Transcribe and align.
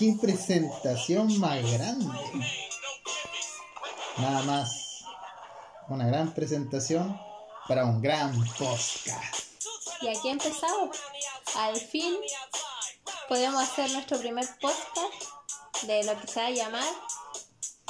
qué 0.00 0.16
presentación 0.18 1.38
más 1.38 1.60
grande. 1.72 2.06
Nada 4.16 4.42
más. 4.44 5.04
Una 5.88 6.06
gran 6.06 6.32
presentación 6.32 7.20
para 7.68 7.84
un 7.84 8.00
gran 8.00 8.32
podcast. 8.58 9.44
Y 10.00 10.08
aquí 10.08 10.30
empezamos. 10.30 10.96
Al 11.54 11.76
fin 11.76 12.16
podemos 13.28 13.62
hacer 13.62 13.92
nuestro 13.92 14.18
primer 14.18 14.46
podcast 14.58 15.82
de 15.82 16.02
lo 16.04 16.18
que 16.18 16.26
se 16.28 16.40
va 16.40 16.46
a 16.46 16.50
llamar 16.50 16.94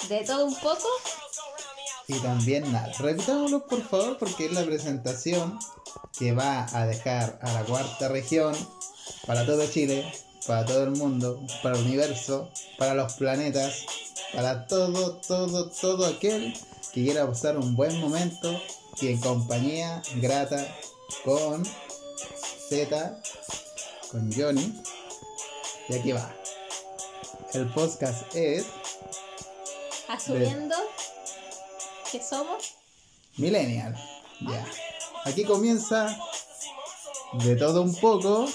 de 0.09 0.25
todo 0.25 0.47
un 0.47 0.57
poco. 0.57 0.89
Y 2.09 2.19
también 2.19 2.73
nada. 2.73 2.93
Repitámoslo 2.99 3.69
por 3.69 3.87
favor 3.89 4.19
porque 4.19 4.47
es 4.47 4.53
la 4.53 4.65
presentación 4.65 5.61
que 6.19 6.33
va 6.33 6.67
a 6.73 6.87
dejar 6.87 7.39
a 7.41 7.53
la 7.53 7.65
cuarta 7.65 8.09
región 8.09 8.56
para 9.27 9.47
todo 9.47 9.65
Chile, 9.70 10.12
para 10.47 10.65
todo 10.65 10.85
el 10.85 10.91
mundo, 10.93 11.41
para 11.62 11.79
el 11.79 11.85
universo, 11.85 12.51
para 12.79 12.95
los 12.95 13.15
planetas, 13.15 13.87
para 14.33 14.67
todo, 14.67 15.17
todo, 15.27 15.71
todo 15.71 16.07
aquel 16.07 16.55
que 16.93 17.05
quiera 17.05 17.27
pasar 17.27 17.59
un 17.59 17.77
buen 17.77 17.98
momento 18.01 18.61
y 19.01 19.09
en 19.09 19.21
compañía 19.21 20.03
grata 20.17 20.67
con 21.25 21.65
Z, 22.69 23.23
con 24.11 24.33
Johnny. 24.33 24.83
Y 25.89 25.95
aquí 25.95 26.12
va. 26.12 26.34
El 27.53 27.67
podcast 27.73 28.34
es 28.34 28.67
Asumiendo 30.09 30.77
que 32.11 32.23
somos 32.23 32.75
Millennial. 33.37 33.97
Ya. 34.41 34.67
Aquí 35.25 35.45
comienza 35.45 36.17
de 37.33 37.57
todo 37.57 37.83
un 37.83 37.95
poco 37.95 38.48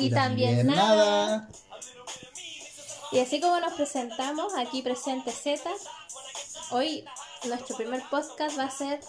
y, 0.00 0.10
también, 0.10 0.66
nada. 0.66 1.48
Y 3.12 3.18
así 3.18 3.40
como 3.40 3.58
nos 3.60 3.74
presentamos, 3.74 4.52
aquí 4.56 4.82
presente 4.82 5.32
Z, 5.32 5.68
hoy 6.70 7.04
nuestro 7.44 7.76
primer 7.76 8.02
podcast 8.10 8.58
va 8.58 8.64
a 8.64 8.70
ser 8.70 9.00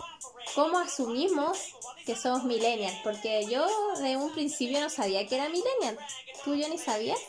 cómo 0.55 0.79
asumimos 0.79 1.57
que 2.05 2.15
somos 2.15 2.43
millennials, 2.43 2.97
porque 3.03 3.45
yo 3.49 3.65
de 3.99 4.17
un 4.17 4.31
principio 4.33 4.79
no 4.81 4.89
sabía 4.89 5.27
que 5.27 5.35
era 5.35 5.49
millennial. 5.49 5.97
¿Tú 6.43 6.55
yo 6.55 6.67
ni 6.67 6.77
sabías? 6.77 7.19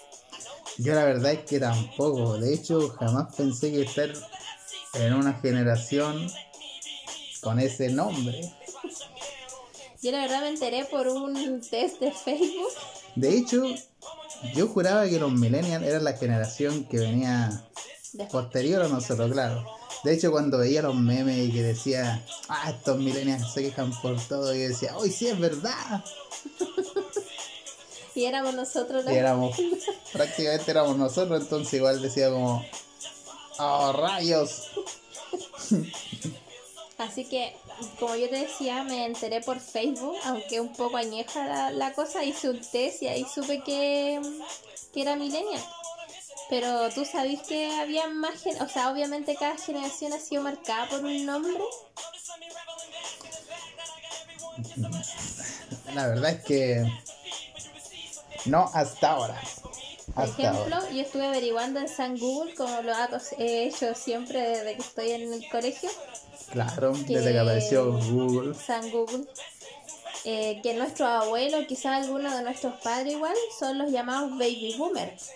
Yo 0.79 0.95
la 0.95 1.05
verdad 1.05 1.33
es 1.33 1.45
que 1.45 1.61
tampoco. 1.61 2.39
De 2.39 2.55
hecho, 2.55 2.89
jamás 2.99 3.35
pensé 3.37 3.71
que 3.71 3.83
estar 3.83 4.11
en 4.95 5.13
una 5.13 5.35
generación 5.35 6.27
con 7.43 7.59
ese 7.59 7.91
nombre. 7.91 8.41
Yo 10.01 10.11
la 10.11 10.23
verdad 10.23 10.41
me 10.41 10.49
enteré 10.49 10.85
por 10.87 11.09
un 11.09 11.61
test 11.61 12.01
de 12.01 12.13
Facebook. 12.13 12.73
De 13.15 13.37
hecho, 13.37 13.63
yo 14.55 14.69
juraba 14.69 15.09
que 15.09 15.19
los 15.19 15.33
millennials 15.33 15.85
eran 15.85 16.05
la 16.05 16.15
generación 16.15 16.85
que 16.85 16.99
venía 16.99 17.65
posterior 18.31 18.83
a 18.83 18.89
nosotros, 18.89 19.33
claro. 19.33 19.65
De 20.05 20.15
hecho, 20.15 20.33
cuando 20.33 20.59
veía 20.59 20.83
los 20.83 20.97
memes 20.97 21.49
y 21.49 21.53
que 21.53 21.63
decía, 21.63 22.25
ah, 22.49 22.71
estos 22.71 22.99
millennials 22.99 23.53
se 23.53 23.63
quejan 23.63 23.93
por 24.01 24.21
todo, 24.27 24.55
y 24.55 24.59
decía, 24.59 24.97
hoy 24.97 25.11
sí 25.11 25.29
es 25.29 25.39
verdad. 25.39 26.05
y 28.15 28.25
éramos 28.25 28.55
nosotros 28.55 29.05
los... 29.05 29.13
Y 29.13 29.17
éramos, 29.17 29.57
prácticamente 30.13 30.71
éramos 30.71 30.97
nosotros, 30.97 31.43
entonces 31.43 31.75
igual 31.75 32.03
decía 32.03 32.31
como, 32.31 32.65
oh, 33.59 33.93
rayos. 33.93 34.71
Así 37.03 37.25
que, 37.25 37.55
como 37.99 38.15
yo 38.15 38.29
te 38.31 38.37
decía, 38.37 38.85
me 38.85 39.07
enteré 39.07 39.41
por 39.41 39.59
Facebook, 39.59 40.17
aunque 40.25 40.61
un 40.61 40.73
poco 40.73 40.97
añeja 40.97 41.71
la, 41.71 41.93
cosa, 41.93 42.23
hice 42.25 42.49
un 42.49 42.61
test 42.61 43.03
y 43.03 43.09
ahí 43.09 43.27
supe 43.33 43.61
que, 43.63 44.21
que 44.93 45.03
era 45.03 45.17
millennial. 45.17 45.63
Pero 46.49 46.91
tú 46.91 47.05
sabes 47.05 47.41
que 47.43 47.73
había 47.81 48.09
más, 48.09 48.45
o 48.61 48.69
sea, 48.69 48.93
obviamente 48.93 49.35
cada 49.37 49.57
generación 49.57 50.13
ha 50.13 50.21
sido 50.21 50.43
marcada 50.43 50.89
por 50.89 51.05
un 51.05 51.27
nombre. 51.27 51.65
La 55.95 56.07
verdad 56.07 56.31
es 56.31 56.45
que 56.45 56.87
no 58.45 58.71
hasta 58.75 59.11
ahora. 59.11 59.41
Por 60.15 60.25
ejemplo, 60.25 60.91
yo 60.91 61.01
estuve 61.01 61.27
averiguando 61.27 61.81
en 61.81 61.89
San 61.89 62.19
Google, 62.19 62.55
como 62.55 62.83
lo 62.83 62.93
he 63.39 63.67
hecho 63.67 63.95
siempre 63.95 64.41
desde 64.41 64.77
que 64.77 64.83
estoy 64.83 65.11
en 65.11 65.33
el 65.33 65.49
colegio. 65.49 65.91
Claro, 66.53 66.93
desde 66.93 67.33
que 67.33 67.39
apareció 67.39 67.93
Google. 67.93 68.55
San 68.55 68.91
Google. 68.91 69.25
Eh, 70.25 70.61
que 70.63 70.75
nuestros 70.75 71.09
abuelos, 71.09 71.65
quizás 71.67 72.05
algunos 72.05 72.33
de 72.33 72.43
nuestros 72.43 72.75
padres 72.81 73.15
igual, 73.15 73.35
son 73.59 73.79
los 73.79 73.91
llamados 73.91 74.31
baby 74.33 74.77
boomers. 74.79 75.31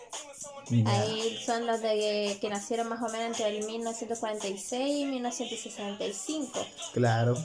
Ahí 0.85 1.39
son 1.45 1.67
los 1.67 1.81
de 1.81 2.39
que 2.41 2.49
nacieron 2.49 2.89
más 2.89 3.01
o 3.01 3.09
menos 3.09 3.27
entre 3.29 3.57
el 3.57 3.65
1946 3.65 4.97
y 4.97 5.05
1965. 5.07 6.67
Claro. 6.93 7.37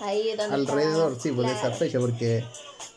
Ahí 0.00 0.34
donde 0.36 0.54
Alrededor, 0.54 1.18
sí, 1.20 1.30
por 1.30 1.44
esa 1.44 1.70
fecha, 1.70 2.00
porque 2.00 2.44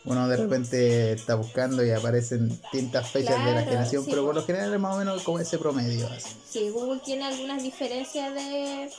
uno 0.06 0.28
de 0.28 0.38
repente 0.38 1.12
está 1.12 1.36
buscando 1.36 1.86
y 1.86 1.92
aparecen 1.92 2.48
distintas 2.48 3.10
fechas 3.12 3.44
de 3.46 3.52
la 3.52 3.62
generación, 3.64 4.06
pero 4.10 4.26
por 4.26 4.36
lo 4.36 4.44
general 4.44 4.74
es 4.74 4.80
más 4.80 4.96
o 4.96 5.00
menos 5.00 5.22
como 5.24 5.40
ese 5.40 5.58
promedio. 5.58 6.10
Sí, 6.50 6.70
Google 6.70 7.02
tiene 7.04 7.26
algunas 7.26 7.62
diferencias 7.62 8.34
de, 8.34 8.90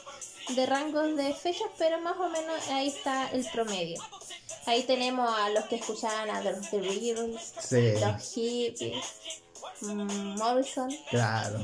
de 0.55 0.65
rangos 0.65 1.15
de 1.15 1.33
fechas, 1.33 1.67
pero 1.77 1.99
más 2.01 2.17
o 2.17 2.29
menos 2.29 2.67
ahí 2.69 2.87
está 2.87 3.29
el 3.31 3.45
promedio. 3.51 4.01
Ahí 4.65 4.83
tenemos 4.83 5.29
a 5.37 5.49
los 5.49 5.65
que 5.65 5.75
escuchaban 5.75 6.29
a 6.29 6.41
los 6.41 6.69
The 6.69 6.79
Beatles, 6.79 7.53
los 8.01 8.33
hippies, 8.33 9.05
mm, 9.81 10.37
Morrison. 10.37 10.89
Claro, 11.09 11.59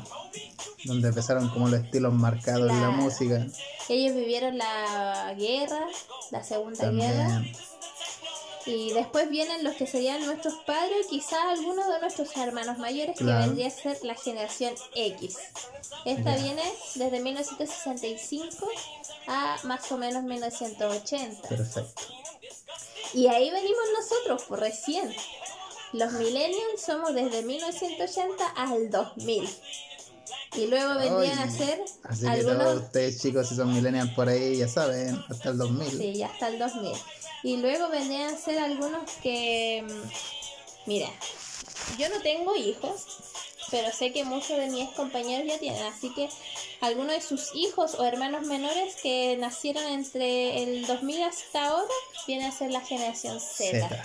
donde 0.85 1.09
empezaron 1.09 1.49
como 1.49 1.67
los 1.67 1.81
estilos 1.81 2.13
marcados 2.13 2.67
de 2.67 2.79
la 2.79 2.89
música. 2.89 3.45
Ellos 3.89 4.15
vivieron 4.15 4.57
la 4.57 5.33
guerra, 5.37 5.85
la 6.31 6.43
Segunda 6.43 6.89
Guerra 6.89 7.43
y 8.65 8.93
después 8.93 9.29
vienen 9.29 9.63
los 9.63 9.75
que 9.75 9.85
serían 9.85 10.25
nuestros 10.25 10.55
padres, 10.65 11.07
quizás 11.09 11.39
algunos 11.49 11.87
de 11.87 11.99
nuestros 11.99 12.35
hermanos 12.35 12.79
mayores, 12.79 13.17
que 13.17 13.23
vendría 13.23 13.67
a 13.67 13.71
ser 13.71 13.97
la 14.03 14.15
generación 14.15 14.73
X. 14.95 15.37
Esta 16.05 16.35
viene 16.35 16.63
desde 16.95 17.19
1965 17.19 18.67
a 19.27 19.57
más 19.63 19.91
o 19.91 19.97
menos 19.97 20.23
1980. 20.23 21.47
Perfecto. 21.47 22.03
Y 23.13 23.27
ahí 23.27 23.49
venimos 23.51 23.83
nosotros, 23.97 24.43
por 24.43 24.59
pues, 24.59 24.71
recién. 24.71 25.15
Los 25.93 26.11
millennials 26.13 26.81
somos 26.85 27.13
desde 27.13 27.43
1980 27.43 28.47
al 28.47 28.89
2000. 28.89 29.49
Y 30.57 30.67
luego 30.67 30.95
vendrían 30.95 31.39
a 31.39 31.51
ser 31.51 31.81
Así 32.03 32.25
algunos... 32.25 32.57
que 32.57 32.63
todos 32.63 32.83
ustedes 32.83 33.21
chicos, 33.21 33.47
si 33.47 33.55
son 33.55 33.73
millennials 33.73 34.11
por 34.11 34.27
ahí, 34.27 34.57
ya 34.57 34.67
saben, 34.67 35.23
hasta 35.29 35.49
el 35.49 35.57
2000. 35.57 35.89
Sí, 35.91 36.23
hasta 36.23 36.47
el 36.47 36.59
2000. 36.59 36.93
Y 37.45 37.57
luego 37.57 37.89
vendrían 37.89 38.33
a 38.33 38.37
ser 38.37 38.57
algunos 38.57 39.07
que, 39.21 39.85
mm, 39.87 40.87
mira, 40.87 41.07
yo 41.95 42.09
no 42.09 42.19
tengo 42.21 42.55
hijos, 42.55 43.05
pero 43.69 43.91
sé 43.91 44.11
que 44.11 44.23
muchos 44.23 44.57
de 44.57 44.71
mis 44.71 44.89
compañeros 44.95 45.45
ya 45.47 45.59
tienen, 45.59 45.83
así 45.83 46.11
que 46.15 46.27
algunos 46.81 47.13
de 47.13 47.21
sus 47.21 47.53
hijos 47.53 47.93
o 47.99 48.03
hermanos 48.03 48.47
menores 48.47 48.95
que 48.95 49.37
nacieron 49.37 49.83
entre 49.83 50.63
el 50.63 50.87
2000 50.87 51.21
hasta 51.21 51.67
ahora 51.67 51.93
vienen 52.25 52.47
a 52.47 52.51
ser 52.51 52.71
la 52.71 52.81
generación 52.81 53.39
Z. 53.39 54.03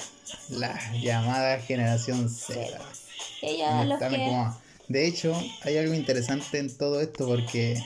La 0.50 0.78
llamada 1.00 1.60
generación 1.60 2.28
Z. 2.28 2.78
De 4.88 5.06
hecho, 5.06 5.34
hay 5.62 5.78
algo 5.78 5.94
interesante 5.94 6.58
en 6.58 6.76
todo 6.76 7.00
esto 7.00 7.26
porque 7.26 7.82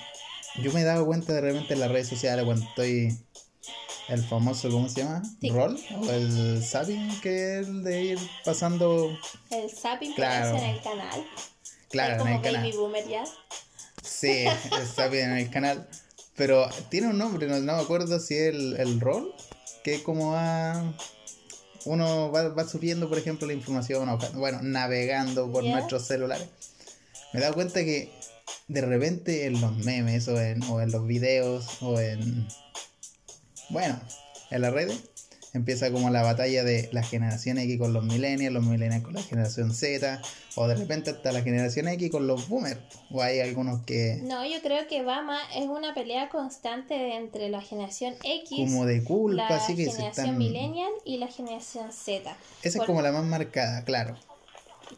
yo 0.65 0.73
me 0.73 0.81
he 0.81 0.85
dado 0.85 1.07
cuenta 1.07 1.33
de 1.33 1.43
repente 1.43 1.75
en 1.75 1.81
las 1.81 1.93
redes 1.93 2.09
sociales 2.09 2.45
cuando 2.45 2.67
estoy 2.67 3.17
el 4.09 4.23
famoso, 4.23 4.71
¿cómo 4.71 4.89
se 4.89 5.03
llama? 5.03 5.23
¿Roll? 5.43 5.79
¿O 6.01 6.11
el 6.11 6.63
zapping 6.63 7.21
que 7.21 7.61
es 7.61 7.69
el 7.69 7.83
de 7.83 8.03
ir 8.03 8.19
pasando? 8.45 9.17
El 9.51 9.71
zapping 9.71 10.15
claro. 10.15 10.57
en 10.57 10.65
el 10.65 10.83
canal. 10.83 11.27
Claro, 11.91 12.27
en 12.27 12.33
el 12.35 12.43
canal. 12.43 12.73
Boomer 12.73 13.07
ya. 13.09 13.25
Sí, 14.03 14.45
el 14.47 14.87
zapping 14.87 15.21
en 15.21 15.39
el 15.39 15.51
canal. 15.51 15.89
Pero 16.37 16.69
tiene 16.91 17.09
un 17.09 17.19
nombre, 17.19 17.47
no, 17.47 17.61
me 17.61 17.73
acuerdo 17.73 18.19
si 18.19 18.35
es 18.35 18.55
el, 18.55 18.77
el 18.79 19.01
roll, 19.01 19.35
que 19.83 19.97
es 19.97 20.03
como 20.03 20.33
va... 20.33 20.95
Uno 21.87 22.33
va, 22.33 22.49
va 22.49 22.67
subiendo, 22.67 23.11
por 23.11 23.19
ejemplo, 23.19 23.47
la 23.47 23.53
información, 23.53 24.19
bueno, 24.35 24.61
navegando 24.63 25.53
por 25.53 25.65
nuestros 25.65 26.07
celulares. 26.07 26.49
Me 27.33 27.41
he 27.41 27.43
dado 27.43 27.55
cuenta 27.55 27.85
que 27.85 28.11
de 28.69 28.81
repente 28.81 29.47
en 29.47 29.61
los 29.61 29.77
memes 29.85 30.27
o 30.29 30.41
en, 30.41 30.63
o 30.65 30.81
en 30.81 30.91
los 30.91 31.07
videos 31.07 31.83
o 31.83 32.01
en 32.01 32.49
bueno, 33.71 34.01
en 34.51 34.63
la 34.63 34.71
red 34.71 34.91
empieza 35.55 35.93
como 35.93 36.11
la 36.11 36.23
batalla 36.23 36.65
de 36.65 36.89
la 36.93 37.03
generación 37.03 37.59
X 37.59 37.79
con 37.79 37.93
los 37.93 38.05
millennials, 38.05 38.53
los 38.53 38.65
millennials 38.65 39.05
con 39.05 39.15
la 39.15 39.23
generación 39.23 39.73
Z, 39.73 40.21
o 40.57 40.67
de 40.67 40.75
repente 40.75 41.11
hasta 41.11 41.31
la 41.31 41.43
generación 41.43 41.87
X 41.89 42.11
con 42.11 42.27
los 42.27 42.49
boomers, 42.49 42.81
o 43.11 43.23
hay 43.23 43.39
algunos 43.41 43.83
que... 43.85 44.19
No, 44.23 44.45
yo 44.45 44.61
creo 44.63 44.89
que 44.89 45.03
va 45.03 45.23
más, 45.23 45.43
es 45.55 45.67
una 45.67 45.95
pelea 45.95 46.29
constante 46.29 47.15
entre 47.15 47.49
la 47.49 47.63
generación 47.63 48.17
X, 48.25 48.59
como 48.59 48.85
de 48.85 49.05
culpa, 49.05 49.49
la 49.49 49.57
así 49.57 49.77
que 49.77 49.87
generación 49.87 50.37
millennial 50.37 50.91
y 51.05 51.19
la 51.19 51.29
generación 51.29 51.93
Z. 51.93 52.37
Esa 52.63 52.79
es 52.79 52.85
como 52.85 53.01
la 53.01 53.13
más 53.13 53.25
marcada, 53.25 53.85
claro. 53.85 54.17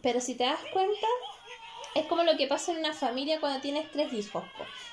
Pero 0.03 0.21
si 0.21 0.35
te 0.35 0.45
das 0.45 0.61
cuenta, 0.73 1.07
es 1.95 2.07
como 2.07 2.23
lo 2.23 2.37
que 2.39 2.47
pasa 2.47 2.73
en 2.73 2.79
una 2.79 2.95
familia 2.95 3.41
cuando 3.41 3.61
tienes 3.61 3.91
tres 3.93 4.13
hijos. 4.15 4.45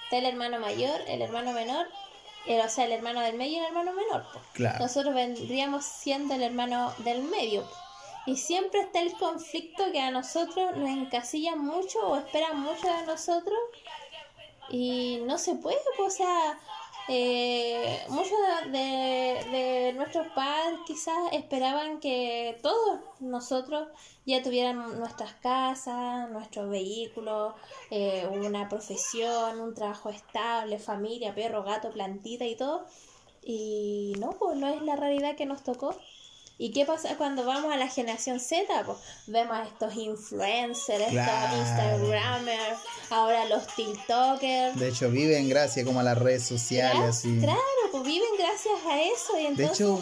Está 0.04 0.18
el 0.18 0.26
hermano 0.26 0.60
mayor, 0.60 1.00
el 1.08 1.22
hermano 1.22 1.54
menor, 1.54 1.88
el- 2.48 2.62
o 2.62 2.70
sea, 2.70 2.86
el 2.86 2.92
hermano 2.92 3.22
del 3.22 3.36
medio 3.36 3.54
y 3.54 3.58
el 3.60 3.66
hermano 3.66 3.94
menor. 3.94 4.26
Claro. 4.54 4.80
Nosotros 4.80 5.14
vendríamos 5.14 5.86
siendo 5.86 6.34
el 6.34 6.44
hermano 6.44 6.94
del 7.00 7.24
medio. 7.24 7.68
Y 8.26 8.38
siempre 8.38 8.80
está 8.82 9.02
el 9.02 9.14
conflicto 9.18 9.84
que 9.92 10.00
a 10.00 10.10
nosotros 10.12 10.78
nos 10.78 10.90
encasillan 10.90 11.60
mucho 11.60 12.00
o 12.08 12.16
esperan 12.18 12.60
mucho 12.62 12.88
de 12.88 13.06
nosotros. 13.06 13.58
Y 14.70 15.20
no 15.26 15.38
se 15.38 15.56
puede, 15.56 15.78
pues, 15.98 16.14
o 16.14 16.18
sea, 16.18 16.58
eh, 17.10 18.06
muchos 18.10 18.38
de, 18.72 19.94
nuestros 19.96 20.28
padres 20.28 20.80
quizás 20.86 21.18
esperaban 21.34 22.00
que 22.00 22.58
todos 22.62 23.00
nosotros 23.20 23.90
ya 24.26 24.42
tuvieran 24.42 25.00
nuestras 25.00 25.34
casas, 25.36 26.30
nuestros 26.32 26.70
vehículos, 26.70 27.56
eh, 27.92 28.28
una 28.32 28.70
profesión, 28.70 29.60
un 29.60 29.74
trabajo 29.74 30.10
estable, 30.10 30.80
familia, 30.80 31.36
perro, 31.36 31.64
gato, 31.64 31.92
plantita 31.92 32.46
y 32.46 32.56
todo. 32.56 32.86
Y 33.46 34.14
no, 34.20 34.32
pues 34.32 34.58
no 34.58 34.68
es 34.68 34.82
la 34.82 34.96
realidad 34.96 35.36
que 35.36 35.46
nos 35.46 35.64
tocó. 35.64 35.96
¿Y 36.64 36.72
qué 36.72 36.86
pasa 36.86 37.18
cuando 37.18 37.44
vamos 37.46 37.74
a 37.74 37.76
la 37.78 37.90
generación 37.90 38.40
Z? 38.40 38.64
Pues 38.86 38.98
vemos 39.28 39.58
a 39.58 39.64
estos 39.66 39.94
influencers, 39.96 41.10
Claro. 41.10 41.56
estos 41.62 41.68
Instagramers, 41.68 42.80
ahora 43.10 43.44
los 43.50 43.68
TikTokers. 43.76 44.80
De 44.80 44.88
hecho, 44.88 45.10
viven 45.12 45.50
gracias 45.50 45.86
como 45.86 46.00
a 46.00 46.04
las 46.04 46.18
redes 46.18 46.44
sociales. 46.44 47.26
Gra- 47.26 47.38
y- 47.38 47.40
Claro, 47.42 47.60
pues 47.92 48.04
viven 48.06 48.30
gracias 48.38 48.76
a 48.88 49.02
eso. 49.02 49.38
Y 49.38 49.42
De 49.44 49.48
entonces, 49.50 49.76
hecho, 49.82 50.00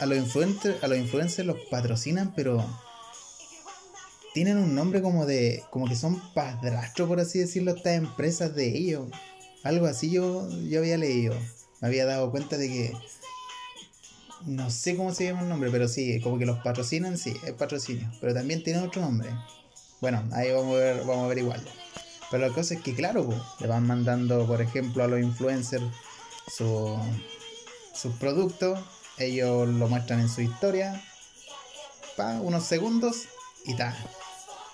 a 0.00 0.04
los 0.04 0.18
influencers, 0.18 0.84
a 0.84 0.88
los 0.88 0.98
influencers 0.98 1.46
los 1.46 1.56
patrocinan, 1.70 2.34
pero 2.34 2.62
tienen 4.34 4.58
un 4.58 4.74
nombre 4.74 5.00
como 5.00 5.24
de, 5.24 5.64
como 5.70 5.88
que 5.88 5.96
son 5.96 6.20
padrastros, 6.34 7.08
por 7.08 7.18
así 7.20 7.38
decirlo, 7.38 7.72
estas 7.74 7.94
empresas 7.94 8.54
de 8.54 8.68
ellos. 8.76 9.06
Algo 9.62 9.86
así 9.86 10.10
yo, 10.10 10.48
yo 10.68 10.80
había 10.80 10.98
leído. 10.98 11.34
Me 11.80 11.88
había 11.88 12.04
dado 12.04 12.30
cuenta 12.30 12.58
de 12.58 12.68
que 12.68 12.92
no 14.46 14.70
sé 14.70 14.96
cómo 14.96 15.14
se 15.14 15.24
llama 15.24 15.42
el 15.42 15.48
nombre, 15.48 15.70
pero 15.70 15.88
sí, 15.88 16.20
como 16.20 16.38
que 16.38 16.46
los 16.46 16.58
patrocinan, 16.58 17.18
sí, 17.18 17.34
es 17.44 17.52
patrocinio. 17.52 18.10
Pero 18.20 18.34
también 18.34 18.62
tiene 18.62 18.80
otro 18.80 19.00
nombre. 19.02 19.30
Bueno, 20.00 20.22
ahí 20.32 20.50
vamos 20.50 20.76
a 20.76 20.78
ver, 20.78 20.98
vamos 21.04 21.24
a 21.24 21.28
ver 21.28 21.38
igual. 21.38 21.62
Pero 22.30 22.46
la 22.48 22.54
cosa 22.54 22.74
es 22.74 22.80
que, 22.80 22.94
claro, 22.94 23.28
le 23.60 23.66
van 23.66 23.86
mandando, 23.86 24.46
por 24.46 24.62
ejemplo, 24.62 25.04
a 25.04 25.08
los 25.08 25.20
influencers 25.20 25.84
su, 26.48 26.98
sus 27.94 28.14
productos. 28.14 28.80
Ellos 29.18 29.68
lo 29.68 29.88
muestran 29.88 30.20
en 30.20 30.28
su 30.28 30.40
historia. 30.40 31.02
Pa, 32.16 32.40
unos 32.40 32.64
segundos 32.64 33.28
y 33.64 33.76
ta. 33.76 33.96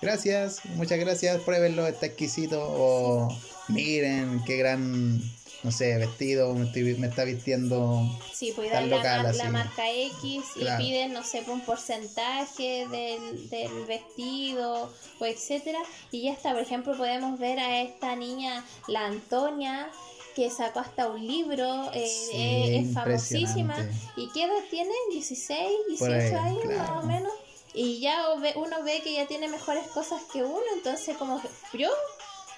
Gracias, 0.01 0.61
muchas 0.75 0.97
gracias, 0.99 1.41
pruébenlo, 1.41 1.85
está 1.85 2.05
exquisito. 2.05 2.61
O 2.61 3.37
miren 3.67 4.41
qué 4.45 4.57
gran, 4.57 5.21
no 5.63 5.71
sé, 5.71 5.97
vestido 5.97 6.53
me, 6.53 6.65
estoy- 6.65 6.95
me 6.97 7.07
está 7.07 7.23
vistiendo. 7.25 8.01
sí, 8.33 8.53
tan 8.55 8.89
dan 8.89 8.89
la, 8.89 9.49
marca 9.49 9.89
X 9.91 10.43
y 10.55 10.59
Claro. 10.61 10.83
piden, 10.83 11.13
no 11.13 11.23
sé, 11.23 11.43
un 11.47 11.61
porcentaje 11.61 12.87
del, 12.87 13.49
del 13.49 13.85
vestido 13.85 14.91
o 15.19 15.25
etcétera. 15.25 15.79
Y 16.11 16.21
ya 16.23 16.33
está, 16.33 16.53
por 16.53 16.61
ejemplo, 16.61 16.95
podemos 16.97 17.39
ver 17.39 17.59
a 17.59 17.81
esta 17.81 18.15
niña, 18.15 18.63
la 18.87 19.05
Antonia, 19.05 19.89
que 20.35 20.49
sacó 20.49 20.79
hasta 20.79 21.07
un 21.09 21.25
libro, 21.27 21.91
eh, 21.93 22.07
Sí, 22.07 22.37
eh, 22.37 22.79
es 22.79 22.93
famosísima. 22.93 23.75
¿Y 24.15 24.29
qué 24.31 24.43
edad 24.43 24.63
tiene? 24.69 24.91
¿16, 25.11 25.69
18 25.89 25.99
Por 25.99 26.11
ahí, 26.13 26.33
años 26.33 26.65
más 26.77 27.03
o 27.03 27.07
menos? 27.07 27.33
Y 27.73 27.99
ya 27.99 28.29
uno 28.55 28.83
ve 28.83 29.01
que 29.03 29.13
ya 29.13 29.27
tiene 29.27 29.47
mejores 29.47 29.85
cosas 29.87 30.21
que 30.31 30.43
uno, 30.43 30.61
entonces 30.73 31.15
como 31.17 31.41
que 31.41 31.49
yo, 31.77 31.89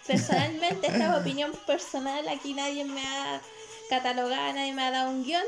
personalmente, 0.06 0.88
esta 0.88 1.14
es 1.14 1.22
opinión 1.22 1.52
personal, 1.66 2.28
aquí 2.28 2.54
nadie 2.54 2.86
me 2.86 3.02
ha 3.06 3.42
catalogado, 3.90 4.54
nadie 4.54 4.74
me 4.74 4.84
ha 4.84 4.92
dado 4.92 5.12
un 5.12 5.24
guion. 5.24 5.44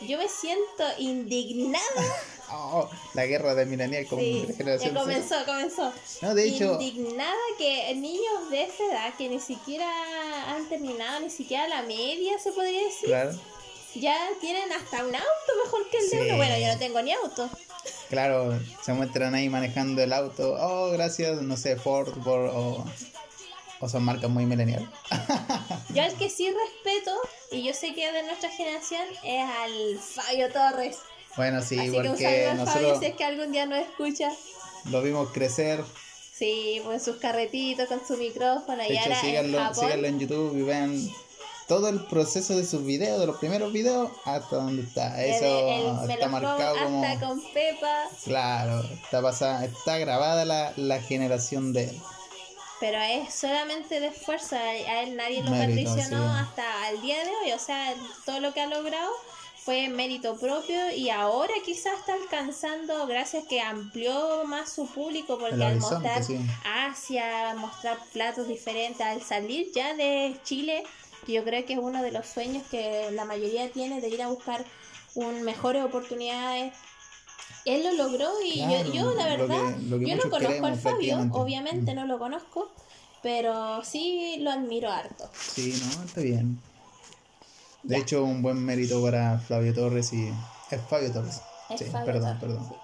Yo 0.00 0.18
me 0.18 0.28
siento 0.28 0.84
indignada. 0.98 1.82
Oh, 2.54 2.86
la 3.14 3.24
guerra 3.24 3.54
de 3.54 3.64
Millennial 3.64 4.06
con 4.06 4.18
Sí, 4.18 4.46
ya 4.58 4.92
comenzó, 4.92 5.36
comenzó. 5.46 5.90
No, 6.20 6.34
de 6.34 6.48
hecho, 6.48 6.78
Indignada 6.78 7.32
que 7.56 7.94
niños 7.94 8.50
de 8.50 8.64
esa 8.64 8.84
edad 8.84 9.14
que 9.16 9.30
ni 9.30 9.40
siquiera 9.40 9.88
han 10.52 10.68
terminado, 10.68 11.20
ni 11.20 11.30
siquiera 11.30 11.66
la 11.66 11.80
media, 11.80 12.38
se 12.38 12.52
podría 12.52 12.82
decir, 12.82 13.08
claro, 13.08 13.32
ya 13.94 14.18
tienen 14.42 14.70
hasta 14.70 15.02
un 15.02 15.14
auto 15.14 15.52
mejor 15.64 15.88
que 15.88 15.96
el 15.96 16.10
de 16.10 16.22
uno. 16.26 16.36
Bueno, 16.36 16.58
yo 16.58 16.66
no 16.66 16.78
tengo 16.78 17.00
ni 17.00 17.12
auto. 17.12 17.48
claro, 18.10 18.60
se 18.82 18.92
muestran 18.92 19.34
ahí 19.34 19.48
manejando 19.48 20.02
el 20.02 20.12
auto. 20.12 20.54
Oh, 20.60 20.90
gracias, 20.90 21.40
no 21.40 21.56
sé, 21.56 21.76
Ford, 21.76 22.12
por, 22.22 22.50
o, 22.52 22.84
o 23.82 23.88
son 23.88 24.04
marcas 24.04 24.30
muy 24.30 24.46
millennial. 24.46 24.88
Yo 25.94 26.02
al 26.02 26.14
que 26.14 26.30
sí 26.30 26.48
respeto, 26.50 27.10
y 27.50 27.62
yo 27.64 27.74
sé 27.74 27.92
que 27.94 28.06
es 28.06 28.12
de 28.14 28.22
nuestra 28.22 28.48
generación, 28.50 29.02
es 29.24 29.44
al 29.44 29.98
Fabio 29.98 30.50
Torres. 30.52 30.98
Bueno, 31.36 31.60
sí, 31.62 31.78
Así 31.78 31.90
que 31.90 31.98
un 31.98 32.06
porque 32.08 32.22
saludo 32.46 32.62
al 32.62 32.66
Fabio 32.68 32.98
si 33.00 33.06
es 33.06 33.16
que 33.16 33.24
algún 33.24 33.52
día 33.52 33.66
nos 33.66 33.78
escucha. 33.80 34.30
lo 34.86 35.02
vimos 35.02 35.30
crecer. 35.32 35.82
Sí, 36.32 36.80
pues 36.84 37.02
sus 37.02 37.16
carretitos 37.16 37.86
con 37.88 38.00
su 38.06 38.16
micrófono 38.16 38.82
De 38.82 38.88
y 38.88 38.92
hecho, 38.92 39.02
ahora 39.04 39.14
en 39.20 39.20
síganlo, 39.26 39.58
Japón. 39.58 39.84
síganlo 39.84 40.06
en 40.08 40.18
YouTube 40.20 40.56
y 40.58 40.62
vean 40.62 41.10
todo 41.68 41.88
el 41.88 42.04
proceso 42.06 42.56
de 42.56 42.66
sus 42.66 42.84
videos, 42.84 43.18
de 43.20 43.26
los 43.26 43.36
primeros 43.38 43.72
videos, 43.72 44.10
hasta 44.24 44.56
donde 44.56 44.82
está. 44.82 45.22
Eso 45.24 46.00
el 46.00 46.06
Me 46.08 46.14
está 46.14 46.28
marcado 46.28 46.76
como. 46.84 47.04
hasta 47.04 47.26
con 47.26 47.42
Pepa. 47.52 48.04
Claro, 48.24 48.80
está 49.02 49.22
pasada, 49.22 49.64
está 49.64 49.98
grabada 49.98 50.44
la, 50.44 50.72
la 50.76 51.00
generación 51.00 51.72
de 51.72 51.84
él. 51.84 52.00
Pero 52.82 52.98
es 53.00 53.32
solamente 53.32 54.00
de 54.00 54.08
esfuerzo, 54.08 54.56
a 54.56 55.02
él 55.02 55.14
nadie 55.14 55.40
lo 55.44 55.52
Mérito, 55.52 55.94
sí. 55.94 56.00
hasta 56.00 56.90
el 56.90 57.00
día 57.00 57.22
de 57.22 57.30
hoy, 57.30 57.52
o 57.52 57.58
sea, 57.60 57.94
todo 58.26 58.40
lo 58.40 58.52
que 58.52 58.60
ha 58.60 58.66
logrado 58.66 59.08
fue 59.64 59.86
mérito 59.86 60.36
propio 60.36 60.90
y 60.90 61.08
ahora 61.08 61.54
quizás 61.64 62.00
está 62.00 62.14
alcanzando 62.14 63.06
gracias 63.06 63.44
que 63.48 63.60
amplió 63.60 64.42
más 64.46 64.72
su 64.72 64.88
público 64.88 65.38
porque 65.38 65.62
al 65.62 65.78
mostrar 65.78 66.24
sí. 66.24 66.40
Asia, 66.64 67.54
mostrar 67.56 68.00
platos 68.12 68.48
diferentes, 68.48 69.06
al 69.06 69.22
salir 69.22 69.70
ya 69.72 69.94
de 69.94 70.36
Chile, 70.42 70.82
yo 71.28 71.44
creo 71.44 71.64
que 71.64 71.74
es 71.74 71.78
uno 71.78 72.02
de 72.02 72.10
los 72.10 72.26
sueños 72.26 72.64
que 72.68 73.12
la 73.12 73.24
mayoría 73.24 73.70
tiene 73.70 74.00
de 74.00 74.08
ir 74.08 74.22
a 74.22 74.26
buscar 74.26 74.64
un 75.14 75.42
mejores 75.42 75.84
oportunidades. 75.84 76.74
Él 77.64 77.84
lo 77.84 77.92
logró 77.92 78.30
y 78.44 78.58
yo- 78.60 78.66
Claro, 78.66 78.92
yo, 78.92 79.14
la 79.14 79.36
lo 79.36 79.46
que- 79.46 79.52
verdad, 79.52 79.76
lo 79.88 79.98
que 79.98 80.06
yo 80.08 80.16
no 80.16 80.30
conozco 80.30 80.66
al 80.66 80.76
Fabio, 80.78 81.28
obviamente 81.32 81.92
Mm. 81.92 81.96
no 81.96 82.06
lo 82.06 82.18
conozco, 82.18 82.72
pero 83.22 83.84
sí 83.84 84.36
lo 84.40 84.50
admiro 84.50 84.90
harto. 84.90 85.30
Sí, 85.32 85.72
no, 85.96 86.02
está 86.04 86.20
bien. 86.20 86.60
De 87.84 87.96
Ya. 87.96 88.02
hecho, 88.02 88.24
un 88.24 88.42
buen 88.42 88.58
mérito 88.64 89.00
para 89.02 89.38
Flavio 89.38 89.72
Torres 89.74 90.12
y. 90.12 90.28
Es 90.70 90.80
Fabio 90.88 91.12
Torres. 91.12 91.40
Es 91.70 91.80
sí, 91.80 91.84
Fabio 91.86 92.06
perdón, 92.06 92.38
Torres, 92.40 92.56
perdón. 92.56 92.68
sí. 92.70 92.76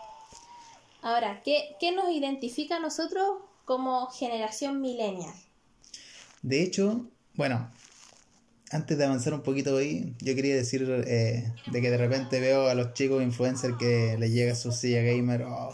Ahora, 1.02 1.40
¿qué, 1.44 1.76
¿qué 1.80 1.92
nos 1.92 2.10
identifica 2.10 2.76
a 2.76 2.80
nosotros 2.80 3.38
como 3.64 4.06
generación 4.08 4.80
millennial? 4.80 5.32
De 6.42 6.62
hecho, 6.62 7.06
bueno, 7.34 7.70
antes 8.70 8.98
de 8.98 9.04
avanzar 9.04 9.32
un 9.34 9.42
poquito 9.42 9.76
ahí, 9.76 10.14
yo 10.20 10.34
quería 10.34 10.54
decir 10.54 10.86
eh, 11.06 11.52
de 11.66 11.80
que 11.80 11.90
de 11.90 11.96
repente 11.96 12.40
veo 12.40 12.68
a 12.68 12.74
los 12.74 12.92
chicos 12.92 13.22
influencers 13.22 13.76
que 13.78 14.16
les 14.18 14.30
llega 14.30 14.54
su 14.54 14.72
silla 14.72 15.02
gamer. 15.02 15.42
oh, 15.42 15.70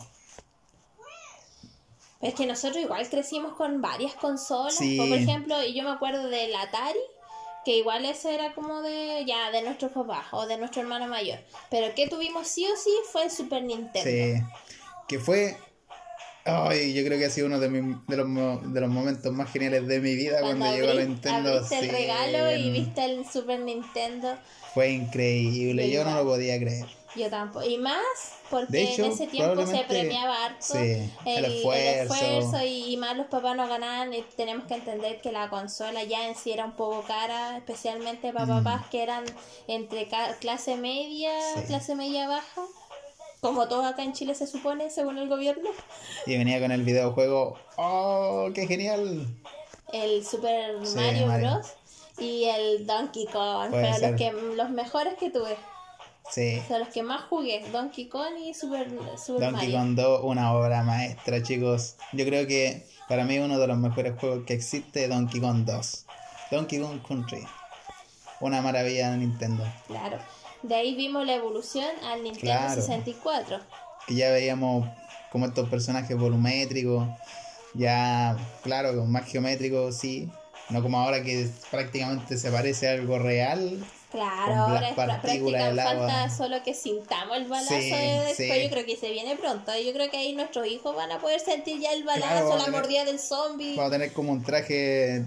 Es 2.20 2.34
que 2.34 2.46
nosotros 2.46 2.82
igual 2.82 3.08
crecimos 3.08 3.54
con 3.54 3.82
varias 3.82 4.14
consolas. 4.14 4.76
Sí. 4.76 4.96
Por 4.96 5.08
ejemplo, 5.08 5.62
y 5.64 5.74
yo 5.74 5.82
me 5.82 5.90
acuerdo 5.90 6.28
del 6.28 6.54
Atari, 6.54 7.00
que 7.64 7.78
igual 7.78 8.04
eso 8.04 8.28
era 8.28 8.54
como 8.54 8.82
de 8.82 9.24
ya 9.26 9.50
de 9.50 9.62
nuestros 9.62 9.90
papás 9.92 10.26
o 10.32 10.46
de 10.46 10.56
nuestro 10.56 10.82
hermano 10.82 11.08
mayor. 11.08 11.40
Pero 11.70 11.94
que 11.94 12.08
tuvimos 12.08 12.46
sí 12.46 12.64
o 12.66 12.76
sí 12.76 12.90
fue 13.10 13.24
el 13.24 13.30
Super 13.30 13.62
Nintendo. 13.62 14.08
sí, 14.08 14.42
que 15.08 15.18
fue. 15.18 15.56
Ay, 16.46 16.92
yo 16.92 17.04
creo 17.04 17.18
que 17.18 17.24
ha 17.24 17.30
sido 17.30 17.46
uno 17.46 17.58
de, 17.58 17.68
mis- 17.70 18.06
de, 18.06 18.16
los, 18.18 18.72
de 18.72 18.80
los 18.80 18.90
momentos 18.90 19.32
más 19.32 19.50
geniales 19.50 19.86
de 19.86 19.98
mi 20.00 20.14
vida 20.14 20.40
cuando, 20.42 20.66
llegó 20.72 20.88
la 20.88 20.94
abrí- 20.94 21.06
Nintendo. 21.08 21.58
el 21.58 21.64
sí, 21.64 21.88
regalo 21.90 22.54
y 22.54 22.70
viste 22.70 23.04
el 23.04 23.26
Super 23.26 23.60
Nintendo. 23.60 24.36
Fue 24.74 24.90
increíble, 24.90 25.90
yo 25.90 26.04
no 26.04 26.14
lo 26.16 26.24
podía 26.24 26.58
creer. 26.58 26.84
Yo 27.16 27.30
tampoco. 27.30 27.64
Y 27.64 27.78
más 27.78 27.96
porque 28.50 28.82
hecho, 28.82 29.04
en 29.04 29.12
ese 29.12 29.28
tiempo 29.28 29.64
se 29.66 29.84
premiaba 29.84 30.46
harto 30.46 30.74
sí, 30.74 31.10
el 31.24 31.44
esfuerzo. 31.44 32.12
esfuerzo 32.14 32.66
y, 32.66 32.96
más 32.96 33.16
los 33.16 33.26
papás 33.28 33.56
no 33.56 33.68
ganaban. 33.68 34.12
Y 34.12 34.22
tenemos 34.36 34.66
que 34.66 34.74
entender 34.74 35.20
que 35.20 35.30
la 35.30 35.48
consola 35.48 36.02
ya 36.02 36.26
en 36.28 36.34
sí 36.34 36.50
era 36.50 36.64
un 36.64 36.72
poco 36.72 37.04
cara, 37.06 37.56
especialmente 37.56 38.32
para 38.32 38.46
Mm. 38.46 38.64
papás 38.64 38.86
que 38.90 39.02
eran 39.04 39.24
entre 39.68 40.08
clase 40.40 40.76
media, 40.76 41.30
Sí. 41.56 41.62
clase 41.68 41.94
media 41.94 42.26
baja. 42.28 42.62
Como 43.44 43.68
todo 43.68 43.84
acá 43.84 44.02
en 44.02 44.14
Chile 44.14 44.34
se 44.34 44.46
supone, 44.46 44.88
según 44.88 45.18
el 45.18 45.28
gobierno. 45.28 45.68
Y 46.24 46.38
venía 46.38 46.58
con 46.60 46.72
el 46.72 46.82
videojuego. 46.82 47.58
¡Oh, 47.76 48.48
qué 48.54 48.66
genial! 48.66 49.26
El 49.92 50.24
Super 50.24 50.76
Sí, 50.82 50.96
Mario 50.96 51.26
Mario. 51.26 51.50
Bros. 51.50 51.66
Y 52.18 52.44
el 52.44 52.86
Donkey 52.86 53.26
Kong. 53.26 53.68
Fueron 53.68 54.00
los, 54.00 54.12
que, 54.16 54.32
los 54.32 54.70
mejores 54.70 55.18
que 55.18 55.28
tuve. 55.28 55.58
Sí. 56.30 56.62
Son 56.66 56.80
los 56.80 56.88
que 56.88 57.02
más 57.02 57.24
jugué, 57.24 57.62
Donkey 57.70 58.08
Kong 58.08 58.32
y 58.42 58.54
Super, 58.54 58.88
Super 59.22 59.52
Donkey 59.52 59.68
Mario. 59.68 59.78
Kong 59.78 59.94
2, 59.94 60.20
una 60.22 60.54
obra 60.54 60.82
maestra, 60.82 61.42
chicos. 61.42 61.96
Yo 62.14 62.24
creo 62.24 62.46
que 62.46 62.86
para 63.10 63.26
mí 63.26 63.38
uno 63.40 63.58
de 63.58 63.66
los 63.66 63.76
mejores 63.76 64.18
juegos 64.18 64.46
que 64.46 64.54
existe 64.54 65.04
es 65.04 65.10
Donkey 65.10 65.42
Kong 65.42 65.66
2. 65.66 66.06
Donkey 66.50 66.80
Kong 66.80 67.02
Country. 67.06 67.46
Una 68.40 68.62
maravilla 68.62 69.10
de 69.10 69.18
Nintendo. 69.18 69.64
Claro. 69.86 70.16
De 70.64 70.75
ahí 70.75 70.94
vimos 70.94 71.26
la 71.26 71.35
evolución 71.35 71.87
al 72.04 72.23
Nintendo 72.23 72.40
Claro. 72.56 72.80
64. 72.80 73.61
Que 74.06 74.14
ya 74.14 74.30
veíamos 74.30 74.88
como 75.30 75.44
estos 75.47 75.68
personajes 75.68 76.16
volumétricos. 76.16 77.06
Ya, 77.75 78.37
claro, 78.62 78.92
más 79.04 79.26
geométricos, 79.30 79.97
sí. 79.99 80.30
No 80.71 80.83
como 80.83 80.99
ahora 80.99 81.23
que 81.23 81.50
prácticamente 81.71 82.38
se 82.38 82.50
parece 82.50 82.88
a 82.88 82.92
algo 82.92 83.18
real. 83.18 83.85
Claro, 84.11 84.54
ahora 84.54 84.88
es 84.90 84.94
pra- 84.97 85.06
partículas 85.21 85.61
práctica, 85.62 85.68
del 85.68 85.78
agua. 85.80 86.09
falta 86.09 86.37
solo 86.37 86.62
que 86.62 86.73
sintamos 86.73 87.37
el 87.37 87.44
balazo 87.47 87.75
Sí, 87.75 87.90
de 87.90 88.35
sí. 88.37 88.49
Yo 88.62 88.71
creo 88.71 88.87
que 88.87 88.97
se 88.97 89.11
viene 89.11 89.35
pronto. 89.37 89.73
Yo 89.76 89.92
creo 89.92 90.09
que 90.09 90.16
ahí 90.16 90.33
nuestros 90.35 90.66
hijos 90.68 90.94
van 90.94 91.11
a 91.11 91.18
poder 91.18 91.40
sentir 91.40 91.80
ya 91.80 91.92
el 91.92 92.04
balazo, 92.04 92.52
a 92.52 92.56
la 92.56 92.64
tener- 92.64 92.80
mordida 92.80 93.04
del 93.04 93.18
zombie, 93.18 93.75
Vamos 93.76 93.88
a 93.88 93.92
tener 93.92 94.12
como 94.12 94.30
un 94.33 94.42
traje, 94.44 95.25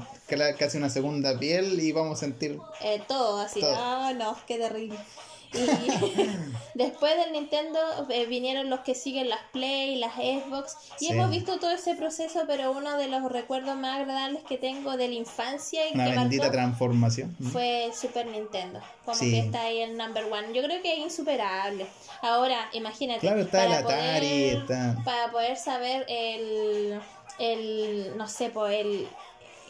casi 0.58 0.78
una 0.78 0.90
segunda 0.90 1.38
piel 1.38 1.80
y 1.82 1.92
vamos 1.92 2.18
a 2.18 2.20
sentir 2.22 2.58
eh, 2.82 3.02
todo 3.08 3.42
así. 3.42 3.60
Todo. 3.60 3.76
Ah, 3.78 4.14
no, 4.18 4.38
qué 4.48 4.58
terrible. 4.58 4.98
Y 5.54 5.58
después 6.76 7.16
del 7.18 7.32
Nintendo 7.32 7.80
eh, 8.10 8.26
vinieron 8.26 8.70
los 8.70 8.82
que 8.82 8.96
siguen 8.96 9.30
las 9.30 9.40
Play, 9.52 9.96
las 9.96 10.14
Xbox. 10.16 10.76
Y 11.00 11.06
Sí. 11.08 11.12
hemos 11.14 11.30
visto 11.30 11.58
todo 11.60 11.72
ese 11.72 11.96
proceso, 11.96 12.42
pero 12.48 12.72
uno 12.72 12.98
de 12.98 13.08
los 13.08 13.24
recuerdos 13.32 13.76
más 13.78 14.00
agradables 14.00 14.44
que 14.44 14.58
tengo 14.58 14.98
de 14.98 15.08
la 15.08 15.14
infancia 15.16 15.88
y 15.90 15.94
una 15.96 16.06
que 16.06 16.16
bendita 16.16 16.44
marcó 16.44 16.58
transformación. 16.58 17.36
fue 17.52 17.86
el 17.86 17.94
Super 17.94 18.26
Nintendo. 18.28 18.80
Como 19.06 19.18
Sí. 19.18 19.32
que 19.32 19.40
está 19.40 19.62
ahí 19.62 19.80
el 19.82 19.98
number 19.98 20.26
one. 20.26 20.54
Yo 20.54 20.62
creo 20.64 20.82
que 20.82 20.94
es 20.94 21.00
insuperable. 21.00 21.88
Ahora, 22.22 22.70
imagínate. 22.74 23.20
Claro, 23.22 23.42
está 23.42 23.64
el 23.64 23.70
para 23.70 23.80
Atari, 23.80 24.28
poder- 24.28 24.58
está... 24.58 24.98
Para 25.06 25.32
poder 25.32 25.58
saber 25.58 26.06
el, 26.10 27.00
el 27.40 28.18
no 28.18 28.28
sé, 28.28 28.50
pues 28.50 28.80
el 28.82 29.08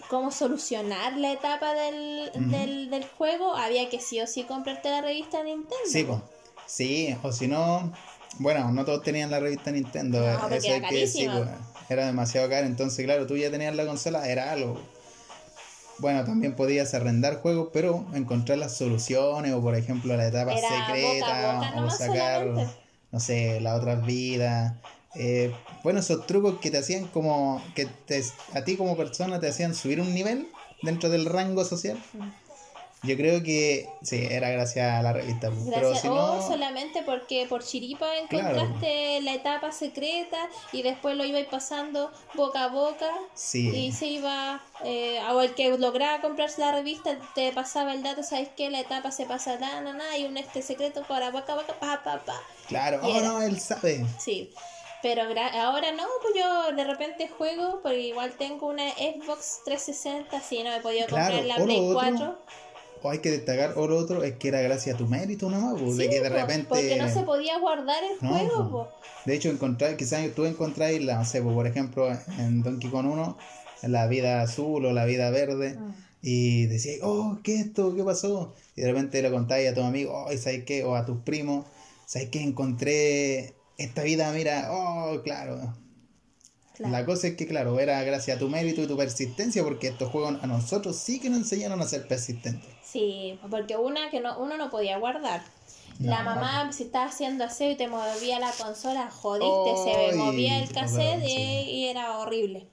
cómo 0.08 0.32
solucionar 0.32 1.18
la 1.18 1.32
etapa 1.34 1.74
del, 1.74 2.32
del, 2.50 2.90
del 2.90 3.06
juego, 3.08 3.56
había 3.56 3.90
que 3.90 4.00
sí 4.00 4.20
o 4.22 4.28
sí 4.28 4.44
comprarte 4.44 4.90
la 4.90 5.02
revista 5.02 5.44
Nintendo. 5.44 5.76
Sí, 5.86 6.04
po. 6.04 6.22
sí, 6.66 7.16
o 7.24 7.32
si 7.32 7.48
no, 7.48 7.92
bueno, 8.40 8.72
no 8.72 8.86
todos 8.86 9.04
tenían 9.04 9.32
la 9.32 9.40
revista 9.40 9.72
Nintendo, 9.72 10.20
No, 10.20 10.50
eso 10.50 10.68
era 10.74 10.88
que 10.90 11.08
po, 11.26 11.46
era 11.90 12.06
demasiado 12.06 12.50
caro, 12.50 12.68
entonces 12.68 13.06
claro, 13.06 13.28
tú 13.28 13.38
ya 13.38 13.50
tenías 13.52 13.76
la 13.76 13.86
consola, 13.86 14.28
era 14.28 14.52
algo. 14.52 14.80
Bueno, 16.00 16.24
también 16.26 16.56
podías 16.56 16.94
arrendar 16.94 17.42
juegos, 17.42 17.70
pero 17.74 18.06
encontrar 18.14 18.60
las 18.60 18.78
soluciones 18.78 19.54
o 19.54 19.62
por 19.62 19.76
ejemplo 19.76 20.16
la 20.16 20.28
etapa 20.28 20.54
Era 20.54 20.68
secreta 20.68 21.66
boca 21.72 21.84
o 21.86 21.90
sacar, 21.90 22.42
solamente. 22.44 22.76
no 23.12 23.20
sé, 23.20 23.60
las 23.62 23.80
otras 23.80 24.06
vidas. 24.06 24.74
Eh, 25.16 25.54
bueno, 25.84 26.00
esos 26.00 26.26
trucos 26.28 26.60
que 26.60 26.70
te 26.72 26.78
hacían 26.78 27.08
como, 27.08 27.64
que 27.76 27.86
te, 27.86 28.24
a 28.54 28.64
ti 28.64 28.76
como 28.78 28.96
persona 28.98 29.40
te 29.40 29.48
hacían 29.48 29.74
subir 29.74 30.00
un 30.02 30.14
nivel 30.14 30.48
dentro 30.84 31.10
del 31.10 31.26
rango 31.26 31.66
social. 31.66 31.98
Yo 33.04 33.16
creo 33.16 33.44
que 33.44 33.88
sí, 34.02 34.28
era 34.30 34.50
gracias 34.50 34.92
a 34.92 35.04
la 35.04 35.14
revista. 35.14 35.52
pues, 35.52 35.66
Pero 35.70 35.90
Gracias. 35.92 36.02
si 36.02 36.08
o 36.08 36.16
no, 36.16 36.42
solamente 36.48 37.04
porque 37.04 37.46
por 37.48 37.64
chiripa 37.64 38.08
Claro. 38.28 38.50
encontraste 38.58 39.22
la 39.22 39.36
etapa 39.36 39.72
secreta 39.72 40.38
y 40.72 40.82
después 40.82 41.16
lo 41.16 41.24
ibais 41.24 41.46
pasando 41.46 42.12
boca 42.34 42.64
a 42.64 42.68
boca 42.70 43.12
sí, 43.36 43.70
y 43.70 43.92
se 43.92 44.08
iba, 44.08 44.64
eh, 44.84 45.20
o 45.32 45.42
el 45.42 45.54
que 45.54 45.78
lograba 45.78 46.22
comprarse 46.22 46.60
la 46.60 46.72
revista 46.72 47.16
te 47.36 47.52
pasaba 47.52 47.94
el 47.94 48.02
dato, 48.02 48.24
¿sabes 48.24 48.50
qué? 48.58 48.72
La 48.72 48.80
etapa 48.80 49.12
se 49.12 49.26
pasa, 49.28 49.58
na, 49.60 49.80
na, 49.82 49.94
na, 49.94 50.18
y 50.18 50.26
un 50.26 50.36
este 50.36 50.64
secreto 50.64 51.04
para 51.08 51.30
boca 51.30 51.54
a 51.54 51.58
boca, 51.58 51.74
pa, 51.80 52.02
pa, 52.04 52.26
pa. 52.26 52.42
claro, 52.68 53.00
y 53.04 53.12
oh 53.12 53.16
era. 53.20 53.28
no, 53.28 53.42
él 53.44 53.60
sabe. 53.60 54.08
Sí. 54.18 54.52
Pero 55.02 55.24
gra- 55.30 55.54
ahora 55.54 55.92
no, 55.92 56.04
pues 56.22 56.34
yo 56.36 56.76
de 56.76 56.84
repente 56.84 57.28
juego, 57.28 57.80
porque 57.82 58.00
igual 58.00 58.34
tengo 58.38 58.68
una 58.68 58.90
Xbox 58.92 59.62
360, 59.66 60.42
sí, 60.42 60.64
no 60.64 60.72
he 60.74 60.82
podido 60.82 61.08
Claro, 61.08 61.36
comprar 61.36 61.46
la 61.46 61.58
lo 61.58 61.66
Play 61.66 61.80
otro, 61.82 61.94
4. 61.94 62.38
O 63.04 63.10
hay 63.12 63.20
que 63.20 63.32
destacar, 63.32 63.76
lo 63.76 63.98
otro, 63.98 64.24
es 64.24 64.36
que 64.38 64.48
era 64.50 64.62
gracias 64.62 64.96
a 64.96 64.98
tu 64.98 65.08
mérito 65.08 65.50
nomás, 65.50 65.76
pues, 65.80 65.98
de 65.98 66.04
Sí, 66.06 66.10
que 66.10 66.22
de 66.22 66.30
po, 66.30 66.36
repente. 66.36 66.68
Porque 66.70 66.98
no 66.98 67.08
se 67.10 67.22
podía 67.24 67.60
guardar 67.60 68.04
el 68.04 68.18
No, 68.22 68.30
juego, 68.30 68.72
po. 68.72 68.84
po. 68.86 68.88
De 69.26 69.36
hecho, 69.36 69.50
encontrar, 69.50 69.98
quizás 69.98 70.34
tú 70.36 70.46
encontráis, 70.46 71.04
la, 71.04 71.18
no 71.18 71.26
sé, 71.26 71.42
pues, 71.42 71.54
por 71.54 71.68
ejemplo, 71.68 72.10
en 72.40 72.64
Donkey 72.64 72.90
Kong 72.90 73.06
1, 73.12 73.38
la 73.84 74.08
vida 74.08 74.42
azul 74.42 74.86
o 74.86 74.94
la 74.94 75.06
vida 75.06 75.30
verde, 75.30 75.78
Mm. 75.80 75.94
y 76.22 76.66
decías, 76.68 77.00
oh, 77.04 77.40
¿qué 77.44 77.56
es 77.60 77.66
esto? 77.68 77.96
¿Qué 77.96 78.04
pasó? 78.04 78.56
Y 78.76 78.82
de 78.82 78.88
repente 78.92 79.22
le 79.22 79.32
contáis 79.32 79.70
a 79.70 79.74
tu 79.76 79.82
amigo, 79.84 80.14
oh, 80.26 80.38
¿sabes 80.38 80.64
qué? 80.66 80.84
O 80.84 80.96
a 80.96 81.06
tus 81.06 81.22
primos, 81.24 81.68
¿sabes 82.06 82.30
qué? 82.30 82.42
Encontré 82.42 83.57
esta 83.78 84.04
vida, 84.04 84.32
mira, 84.32 84.70
oh, 84.72 85.22
claro. 85.24 85.76
Claro. 86.76 86.92
La 86.92 87.06
cosa 87.06 87.28
es 87.28 87.36
que, 87.36 87.48
claro, 87.48 87.80
era 87.80 88.04
gracias 88.04 88.38
a 88.38 88.40
tu 88.40 88.50
mérito 88.50 88.84
y 88.84 88.88
tu 88.88 88.96
persistencia, 88.96 89.64
porque 89.64 89.88
estos 89.88 90.12
juegos 90.12 90.36
a 90.44 90.48
nosotros 90.48 90.96
sí 90.96 91.20
que 91.20 91.30
nos 91.30 91.40
enseñaron 91.40 91.82
a 91.82 91.86
ser 91.86 92.08
persistentes. 92.08 92.70
Sí, 92.84 93.40
porque 93.50 93.76
una 93.78 94.12
que 94.12 94.20
no, 94.20 94.38
uno 94.40 94.58
no 94.58 94.70
podía 94.70 94.98
guardar. 95.00 95.42
La 96.00 96.20
No. 96.20 96.26
mamá, 96.26 96.72
si 96.72 96.84
estaba 96.84 97.06
haciendo 97.06 97.44
aseo 97.44 97.72
y 97.72 97.76
te 97.76 97.88
movía 97.88 98.40
la 98.40 98.52
consola, 98.52 99.10
jodiste, 99.10 100.10
se 100.12 100.16
movía 100.16 100.62
el 100.62 100.72
cassette 100.72 101.24
y, 101.24 101.28
sí. 101.28 101.42
y 101.72 101.88
era 101.88 102.20
horrible. 102.20 102.68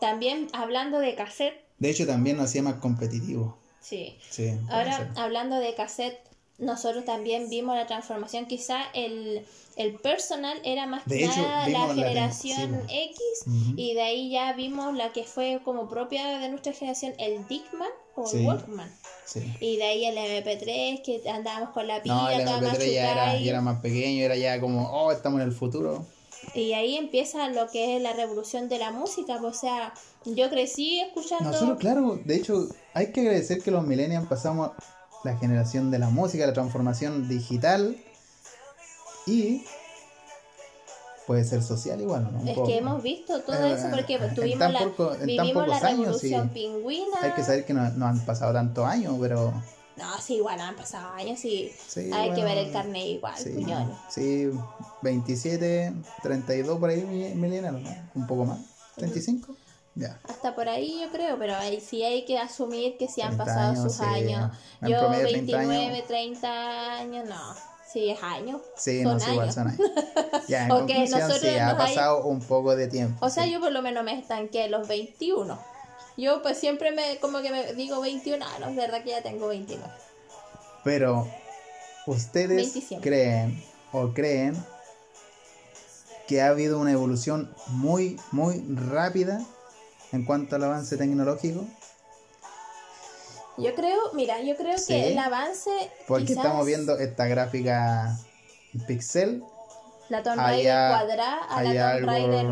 También 0.00 0.46
hablando 0.52 1.00
de 1.00 1.16
cassette, 1.16 1.56
De 1.80 1.90
hecho, 1.90 2.06
también 2.06 2.36
nos 2.36 2.46
hacía 2.46 2.62
más 2.62 2.74
competitivo. 2.76 3.58
sí. 3.80 4.16
Sí, 4.30 4.52
Ahora, 4.68 5.10
hablando 5.16 5.56
de 5.56 5.74
cassette, 5.74 6.20
nosotros 6.58 7.04
también 7.04 7.48
vimos 7.50 7.74
la 7.76 7.86
transformación. 7.86 8.46
Quizá 8.46 8.82
el, 8.94 9.44
el 9.76 9.94
personal 9.96 10.58
era 10.64 10.86
más 10.86 11.04
De 11.06 11.18
que 11.18 11.24
hecho, 11.24 11.42
nada 11.42 11.68
la 11.68 11.94
generación 11.94 12.82
sí, 12.88 12.94
X. 13.12 13.18
Y 13.76 13.94
de 13.94 14.02
ahí 14.02 14.30
ya 14.30 14.52
vimos 14.52 14.94
la 14.94 15.12
que 15.12 15.24
fue 15.24 15.60
como 15.64 15.88
propia 15.88 16.38
de 16.38 16.48
nuestra 16.48 16.72
generación, 16.72 17.14
el 17.18 17.46
Dickman 17.48 17.88
o 18.14 18.26
Sí. 18.26 18.38
el 18.38 18.46
Walkman. 18.46 18.90
Sí. 19.26 19.40
Y 19.60 19.76
de 19.78 19.84
ahí 19.84 20.04
el 20.04 20.16
MP3, 20.16 21.02
que 21.02 21.28
andábamos 21.28 21.70
con 21.70 21.86
la 21.88 22.02
pila, 22.02 22.14
No, 22.14 22.30
el 22.30 22.44
toda 22.44 22.60
MP3 22.60 22.92
ya 22.92 23.10
era, 23.10 23.14
machucada 23.14 23.40
ya 23.40 23.50
era 23.50 23.60
más 23.60 23.80
pequeño, 23.80 24.24
era 24.24 24.36
ya 24.36 24.60
como, 24.60 24.88
oh, 24.90 25.10
estamos 25.10 25.40
en 25.40 25.48
el 25.48 25.52
futuro. 25.54 26.06
Y 26.54 26.74
ahí 26.74 26.96
empieza 26.96 27.48
lo 27.48 27.68
que 27.68 27.96
es 27.96 28.02
la 28.02 28.12
revolución 28.12 28.68
de 28.68 28.78
la 28.78 28.92
música. 28.92 29.38
pues, 29.40 29.56
O 29.56 29.58
sea, 29.60 29.94
yo 30.26 30.50
crecí 30.50 31.00
escuchando. 31.00 31.50
Nosotros, 31.50 31.78
claro, 31.78 32.20
de 32.24 32.36
hecho, 32.36 32.68
hay 32.92 33.10
que 33.12 33.22
agradecer 33.22 33.62
que 33.62 33.70
los 33.70 33.84
millennials 33.84 34.28
pasamos 34.28 34.70
la 35.24 35.36
generación 35.38 35.90
de 35.90 35.98
la 35.98 36.10
música, 36.10 36.46
la 36.46 36.52
transformación 36.52 37.28
digital 37.28 37.96
y 39.26 39.64
puede 41.26 41.44
ser 41.44 41.62
social 41.62 42.00
igual, 42.00 42.28
¿no? 42.30 42.40
Un 42.40 42.48
es 42.48 42.54
poco. 42.54 42.66
que 42.68 42.76
hemos 42.78 43.02
visto 43.02 43.40
todo 43.40 43.64
Eh, 43.64 43.72
eso 43.72 43.86
porque 43.90 44.18
pues, 44.18 44.34
tuvimos 44.34 44.70
la, 44.72 44.78
poco- 44.80 45.16
vivimos 45.24 45.66
la 45.66 45.80
revolución 45.80 46.50
pingüina. 46.50 47.16
Hay 47.22 47.32
que 47.32 47.42
saber 47.42 47.64
que 47.64 47.72
no, 47.72 47.88
no 47.92 48.06
han 48.06 48.20
pasado 48.26 48.52
tantos 48.52 48.84
años, 48.86 49.16
pero 49.18 49.50
No, 49.96 50.18
sí, 50.20 50.34
igual 50.36 50.60
han 50.60 50.76
pasado 50.76 51.08
años 51.14 51.42
y 51.46 51.72
sí. 51.88 52.10
hay 52.12 52.32
que 52.34 52.44
ver 52.44 52.58
el 52.58 52.70
carnet 52.72 53.06
igual, 53.06 53.34
Sí, 53.38 53.50
puñones. 53.50 53.96
sí, 54.10 54.50
27, 55.00 55.94
32 56.22 56.78
por 56.78 56.90
ahí 56.90 57.02
millennials, 57.34 57.80
¿no? 57.80 57.90
Un 58.14 58.26
poco 58.26 58.44
más. 58.44 58.58
35, 58.96 59.56
ya. 59.94 60.18
Hasta 60.28 60.54
por 60.54 60.68
ahí 60.68 61.00
yo 61.02 61.10
creo, 61.10 61.38
pero 61.38 61.54
ahí 61.56 61.80
sí 61.80 62.02
hay 62.02 62.24
que 62.24 62.38
asumir 62.38 62.96
que 62.96 63.08
sí 63.08 63.20
han 63.22 63.36
30 63.36 63.44
pasado 63.44 63.70
años, 63.72 63.82
sus 63.84 63.92
sí. 63.94 64.04
años. 64.04 64.52
En 64.82 64.88
Yo 64.88 64.98
promedio 64.98 65.28
30 65.28 65.56
29, 65.56 65.86
años. 65.94 66.06
30 66.08 66.92
años, 66.98 67.28
no. 67.28 67.54
Sí, 67.92 68.10
es 68.10 68.22
años. 68.24 68.60
Sí, 68.76 69.04
Son 69.04 69.18
no 69.18 69.32
igual, 69.32 69.52
son 69.52 69.68
años. 69.68 69.80
Ya, 70.48 70.64
en 70.64 70.72
Ok, 70.72 70.78
conclusión, 70.80 71.32
sí, 71.40 71.48
ha 71.48 71.72
nos 71.72 71.80
hay- 71.80 71.94
pasado 71.94 72.24
un 72.24 72.40
poco 72.40 72.74
de 72.74 72.88
tiempo. 72.88 73.24
O 73.24 73.30
sea, 73.30 73.44
sí. 73.44 73.52
yo 73.52 73.60
por 73.60 73.70
lo 73.70 73.82
menos 73.82 74.02
me 74.04 74.18
estanqué 74.18 74.68
los 74.68 74.88
21. 74.88 75.58
Yo 76.16 76.42
pues 76.42 76.58
siempre 76.58 76.90
me 76.92 77.18
como 77.20 77.40
que 77.40 77.50
me 77.50 77.72
digo 77.74 78.00
21, 78.00 78.44
ah, 78.44 78.58
no, 78.60 78.68
es 78.68 78.76
verdad 78.76 79.02
que 79.04 79.10
ya 79.10 79.22
tengo 79.22 79.46
29. 79.48 79.88
Pero, 80.82 81.28
¿ustedes 82.06 82.56
27. 82.56 83.00
creen 83.02 83.64
o 83.92 84.12
creen 84.12 84.54
que 86.26 86.42
ha 86.42 86.48
habido 86.48 86.78
una 86.78 86.92
evolución 86.92 87.54
muy, 87.68 88.18
muy 88.32 88.64
rápida 88.90 89.44
en 90.14 90.24
cuanto 90.24 90.56
al 90.56 90.64
avance 90.64 90.96
tecnológico? 90.96 91.64
Yo 93.58 93.74
creo, 93.74 93.98
mira, 94.14 94.40
yo 94.42 94.56
creo 94.56 94.78
Sí. 94.78 94.86
que 94.88 95.12
el 95.12 95.18
avance 95.18 95.70
Porque 96.08 96.26
quizás 96.26 96.44
estamos 96.44 96.66
viendo 96.66 96.98
esta 96.98 97.26
gráfica 97.26 98.16
pixel, 98.86 99.42
la 100.08 100.22
Tomb 100.22 100.36
Raider 100.38 100.88
cuadrada 100.90 101.44
a 101.44 101.62
la 101.62 101.96
Tomb 101.96 102.06
Raider 102.06 102.46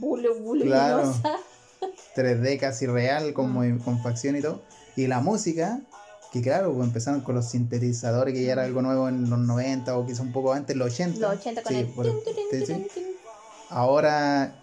bulu- 0.00 0.62
Claro. 0.62 0.96
voluminosa. 0.98 1.36
3D 2.14 2.58
casi 2.58 2.86
real, 2.86 3.32
con, 3.34 3.52
Mm. 3.52 3.78
con 3.80 4.02
facción 4.02 4.36
y 4.36 4.42
todo. 4.42 4.62
Y 4.94 5.06
la 5.06 5.20
música, 5.20 5.80
que 6.32 6.40
claro, 6.42 6.72
pues 6.74 6.86
empezaron 6.86 7.20
con 7.22 7.34
los 7.34 7.46
sintetizadores, 7.50 8.34
que 8.34 8.42
ya 8.44 8.52
era 8.52 8.64
algo 8.64 8.82
nuevo 8.82 9.08
en 9.08 9.28
los 9.30 9.38
90 9.38 9.96
o 9.96 10.06
quizá 10.06 10.22
un 10.22 10.32
poco 10.32 10.52
antes, 10.52 10.76
los 10.76 10.92
80. 10.92 11.18
Los 11.20 11.38
80 11.38 11.62
con 11.62 11.72
Sí, 11.72 11.78
el... 11.80 11.86
por-. 11.88 12.12
Ahora 13.70 14.54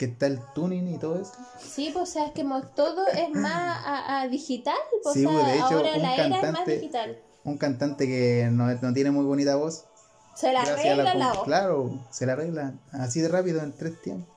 que 0.00 0.06
está 0.06 0.26
el 0.28 0.40
tuning 0.54 0.88
y 0.88 0.96
todo 0.98 1.20
eso. 1.20 1.32
Sí, 1.60 1.90
pues 1.92 2.08
o 2.08 2.12
sea, 2.12 2.24
es 2.28 2.32
que 2.32 2.42
todo 2.74 3.06
es 3.08 3.30
más 3.34 3.84
a, 3.84 4.22
a 4.22 4.28
digital. 4.28 4.74
pues, 5.02 5.14
Sí, 5.14 5.26
o 5.26 5.28
sea, 5.30 5.38
pues, 5.40 5.46
de 5.52 5.58
hecho, 5.58 5.64
ahora 5.76 5.92
un 5.94 6.02
la 6.02 6.14
era 6.14 6.24
es 6.24 6.30
más 6.30 6.40
cantante- 6.40 6.76
digital. 6.78 7.18
un 7.44 7.58
cantante 7.58 8.06
que 8.06 8.48
no, 8.50 8.72
no 8.72 8.92
tiene 8.94 9.10
muy 9.10 9.26
bonita 9.26 9.56
voz. 9.56 9.84
Se 10.34 10.52
la 10.54 10.62
arregla 10.62 11.14
la, 11.14 11.28
com- 11.28 11.36
voz. 11.36 11.44
Claro, 11.44 11.90
se 12.10 12.24
la 12.24 12.32
arregla 12.32 12.72
así 12.92 13.20
de 13.20 13.28
rápido 13.28 13.60
en 13.62 13.72
tres 13.76 14.00
tiempos. 14.00 14.34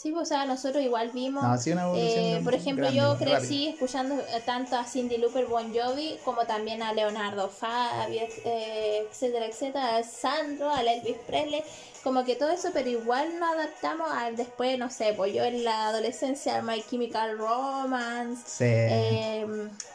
Sí, 0.00 0.12
pues, 0.12 0.22
o 0.22 0.24
sea, 0.24 0.46
nosotros 0.46 0.82
igual 0.82 1.10
vimos. 1.10 1.42
No, 1.42 1.58
sí, 1.58 1.72
eh, 1.94 2.40
por 2.42 2.54
ejemplo, 2.54 2.84
grande, 2.90 2.98
yo 3.00 3.18
crecí 3.18 3.68
escuchando 3.68 4.14
eh, 4.14 4.42
tanto 4.46 4.76
a 4.76 4.84
Cindy 4.84 5.18
Lauper, 5.18 5.44
Bon 5.44 5.74
Jovi, 5.74 6.18
como 6.24 6.46
también 6.46 6.82
a 6.82 6.94
Leonardo 6.94 7.50
Fabio, 7.50 8.22
eh, 8.46 9.06
etcétera, 9.10 9.44
etcétera, 9.44 9.96
a 9.98 10.02
Sandro, 10.02 10.70
a 10.70 10.80
Elvis 10.80 11.18
Presley, 11.26 11.62
como 12.02 12.24
que 12.24 12.34
todo 12.34 12.48
eso, 12.48 12.70
pero 12.72 12.88
igual 12.88 13.38
nos 13.38 13.50
adaptamos 13.50 14.08
al 14.10 14.36
después, 14.36 14.78
no 14.78 14.88
sé, 14.88 15.12
pues 15.14 15.34
yo 15.34 15.44
en 15.44 15.64
la 15.64 15.88
adolescencia 15.88 16.56
a 16.56 16.62
My 16.62 16.82
Chemical 16.82 17.36
Romance, 17.36 18.42
Sí. 18.46 18.64
eh, 18.64 19.46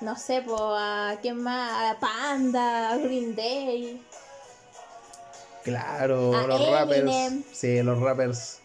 no 0.02 0.16
sé, 0.18 0.44
pues 0.46 0.62
a 0.62 1.18
quién 1.20 1.42
más, 1.42 1.96
a 1.96 2.00
Panda, 2.00 2.92
a 2.92 2.98
Green 2.98 3.36
Day. 3.36 4.00
claro, 5.64 6.36
a 6.36 6.46
los 6.46 6.62
Eminem. 6.62 6.72
rappers. 6.72 7.34
Sí, 7.58 7.82
los 7.82 8.00
rappers. 8.00 8.60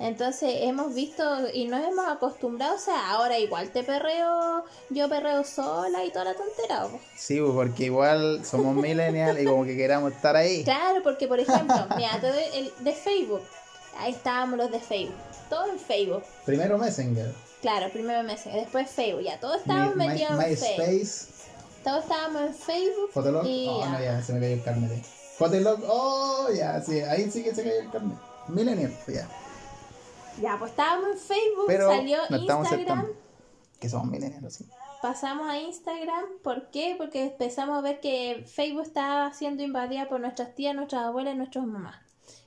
Entonces 0.00 0.50
hemos 0.62 0.92
visto 0.94 1.22
y 1.52 1.66
nos 1.66 1.80
hemos 1.86 2.06
acostumbrado, 2.08 2.74
o 2.74 2.78
sea, 2.78 3.10
ahora 3.10 3.38
igual 3.38 3.70
te 3.70 3.84
perreo, 3.84 4.64
yo 4.90 5.08
perreo 5.08 5.44
sola 5.44 6.04
y 6.04 6.10
toda 6.10 6.24
la 6.26 6.34
tontera. 6.34 6.82
po. 6.88 6.98
Sí, 7.16 7.40
porque 7.40 7.84
igual 7.84 8.44
somos 8.44 8.74
millennials 8.74 9.40
y 9.40 9.44
como 9.44 9.64
que 9.64 9.76
queramos 9.76 10.12
estar 10.12 10.34
ahí. 10.36 10.64
Claro, 10.64 11.00
porque 11.02 11.28
por 11.28 11.38
ejemplo, 11.38 11.76
mira, 11.96 12.18
te 12.20 12.28
doy 12.28 12.42
el 12.54 12.72
de 12.80 12.92
Facebook, 12.92 13.42
ahí 13.98 14.12
estábamos 14.12 14.58
los 14.58 14.70
de 14.70 14.80
Facebook, 14.80 15.14
todo 15.48 15.66
en 15.70 15.78
Facebook. 15.78 16.24
Primero 16.44 16.76
Messenger. 16.76 17.32
Claro, 17.62 17.88
primero 17.92 18.22
Messenger, 18.24 18.60
después 18.62 18.90
Facebook, 18.90 19.22
ya 19.22 19.38
todos 19.40 19.58
estábamos 19.58 19.94
metidos 19.96 20.32
My- 20.36 20.44
en 20.52 20.56
Facebook. 20.58 21.28
Todos 21.84 22.02
estábamos 22.02 22.42
en 22.42 22.54
Facebook 22.54 23.10
Fotolog. 23.12 23.46
y 23.46 23.66
Oh, 23.68 23.80
ya. 23.80 23.88
no, 23.90 24.00
ya, 24.02 24.22
se 24.22 24.32
me 24.32 24.40
cayó 24.40 24.54
el 24.54 24.62
carnet. 24.62 25.04
Fotolog. 25.38 25.80
Oh, 25.86 26.48
ya, 26.52 26.80
sí, 26.82 27.00
ahí 27.00 27.30
sí 27.30 27.42
que 27.44 27.54
se 27.54 27.62
cayó 27.62 27.78
el 27.80 27.90
carnet. 27.90 28.16
Millennial, 28.48 28.92
ya. 29.06 29.28
Ya, 30.40 30.58
pues 30.58 30.72
estábamos 30.72 31.10
en 31.10 31.18
Facebook, 31.18 31.64
Pero 31.66 31.88
salió 31.88 32.18
no 32.30 32.36
Instagram. 32.36 33.06
Que 33.78 33.88
somos 33.88 34.08
millennials, 34.08 34.54
sí. 34.54 34.66
pasamos 35.02 35.48
a 35.48 35.58
Instagram. 35.58 36.24
¿Por 36.42 36.70
qué? 36.70 36.94
Porque 36.96 37.24
empezamos 37.24 37.76
a 37.76 37.80
ver 37.80 38.00
que 38.00 38.44
Facebook 38.46 38.82
estaba 38.82 39.32
siendo 39.32 39.62
invadida 39.62 40.08
por 40.08 40.20
nuestras 40.20 40.54
tías, 40.54 40.74
nuestras 40.74 41.02
abuelas 41.02 41.34
y 41.34 41.36
nuestras 41.36 41.66
mamás. 41.66 41.96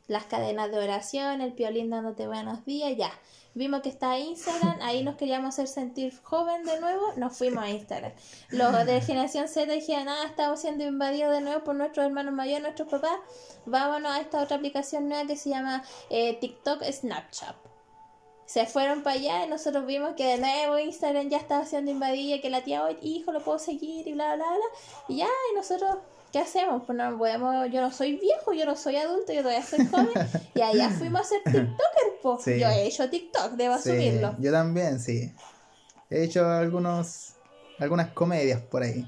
Las 0.08 0.25
cadenas 0.25 0.72
de 0.72 0.79
oración, 0.79 1.41
el 1.41 1.53
piolín 1.53 1.89
dándote 1.89 2.27
buenos 2.27 2.65
días, 2.65 2.96
ya. 2.98 3.12
Vimos 3.53 3.82
que 3.82 3.89
está 3.89 4.20
Instagram, 4.20 4.77
ahí 4.82 5.03
nos 5.03 5.15
queríamos 5.15 5.50
hacer 5.50 5.67
sentir 5.67 6.13
joven 6.22 6.63
de 6.63 6.79
nuevo, 6.79 7.01
nos 7.17 7.36
fuimos 7.38 7.63
a 7.63 7.70
Instagram. 7.70 8.12
Los 8.50 8.86
de 8.86 9.01
generación 9.01 9.48
Z 9.48 9.72
dijeron, 9.74 10.06
nada, 10.06 10.25
estamos 10.25 10.62
siendo 10.62 10.86
invadidos 10.86 11.34
de 11.34 11.41
nuevo 11.41 11.63
por 11.63 11.75
nuestros 11.75 12.06
hermanos 12.06 12.36
mayores, 12.36 12.62
nuestros 12.62 12.88
papás. 12.88 13.17
Vámonos 13.65 14.12
a 14.12 14.22
esta 14.22 14.44
otra 14.44 14.58
aplicación 14.58 15.10
nueva 15.10 15.27
que 15.27 15.36
se 15.36 15.50
llama 15.50 15.84
eh, 16.10 16.38
TikTok 16.39 16.84
Snapchat. 16.84 17.67
Se 18.48 18.66
fueron 18.66 19.04
para 19.04 19.18
allá 19.18 19.46
y 19.46 19.50
nosotros 19.50 19.86
vimos 19.86 20.16
que 20.16 20.24
de 20.25 20.38
nuevo 20.39 20.80
Instagram 20.80 21.30
ya 21.30 21.38
estaba 21.38 21.66
siendo 21.66 21.92
invadida, 21.92 22.42
que 22.42 22.50
la 22.50 22.63
tía, 22.63 22.84
"Oye, 22.84 22.98
hijo, 23.01 23.32
lo 23.32 23.44
puedo 23.44 23.60
seguir 23.60 24.08
y 24.08 24.13
bla, 24.13 24.36
bla, 24.36 24.46
bla. 24.48 24.80
Y 25.10 25.18
ya, 25.18 25.27
y 25.51 25.56
nosotros, 25.56 25.98
¿qué 26.32 26.39
hacemos? 26.39 26.82
Pues 26.88 26.98
no 26.98 27.18
podemos, 27.18 27.70
yo 27.72 27.82
no 27.82 27.92
soy 27.92 28.16
viejo, 28.16 28.54
yo 28.54 28.66
no 28.66 28.75
soy 28.75 28.96
adulto, 28.96 29.32
yo 29.34 29.42
todavía 29.42 29.63
soy 29.63 29.86
joven. 29.86 30.10
y 30.56 30.62
allá 30.62 30.89
fuimos 30.89 31.22
a 31.22 31.24
ser 31.25 31.44
TikToker, 31.44 32.20
pues. 32.24 32.44
Sí. 32.44 32.58
Yo 32.60 32.68
he 32.70 32.88
hecho 32.88 33.10
TikTok, 33.10 33.51
debo 33.51 33.77
Sí, 33.77 33.89
asumirlo. 33.92 34.36
yo 34.39 34.51
también, 34.51 35.00
sí. 35.00 35.32
He 36.10 36.24
hecho 36.24 36.46
algunos 36.48 37.34
algunas 37.80 38.12
comedias 38.13 38.62
por 38.62 38.82
ahí. 38.82 39.06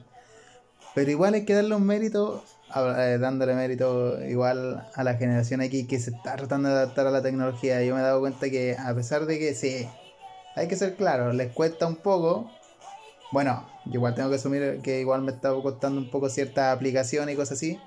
Pero 0.93 1.09
igual 1.11 1.33
hay 1.33 1.45
que 1.45 1.53
darle 1.55 1.75
un 1.75 1.85
mérito, 1.85 2.43
dándole 2.73 3.55
mérito 3.55 4.23
igual 4.25 4.87
a 4.93 5.03
la 5.03 5.15
generación 5.15 5.61
X 5.61 5.87
que 5.87 5.99
se 5.99 6.11
está 6.11 6.35
tratando 6.35 6.69
de 6.69 6.75
adaptar 6.75 7.07
a 7.07 7.11
la 7.11 7.21
tecnología. 7.21 7.83
Yo 7.83 7.95
me 7.95 8.01
he 8.01 8.03
dado 8.03 8.19
cuenta 8.19 8.49
que 8.49 8.75
a 8.77 8.93
pesar 8.93 9.25
de 9.25 9.39
que 9.39 9.55
sí, 9.55 9.87
hay 10.55 10.67
que 10.67 10.75
ser 10.75 10.95
claro, 10.95 11.33
les 11.33 11.51
cuesta 11.51 11.87
un 11.87 11.95
poco. 11.95 12.49
Bueno, 13.31 13.67
igual 13.85 14.15
tengo 14.15 14.29
que 14.29 14.35
asumir 14.35 14.81
que 14.81 14.99
igual 14.99 15.21
me 15.21 15.31
está 15.31 15.53
costando 15.53 15.99
un 15.99 16.09
poco 16.09 16.29
ciertas 16.29 16.75
aplicaciones 16.75 17.33
y 17.33 17.37
cosas 17.37 17.57
así. 17.57 17.79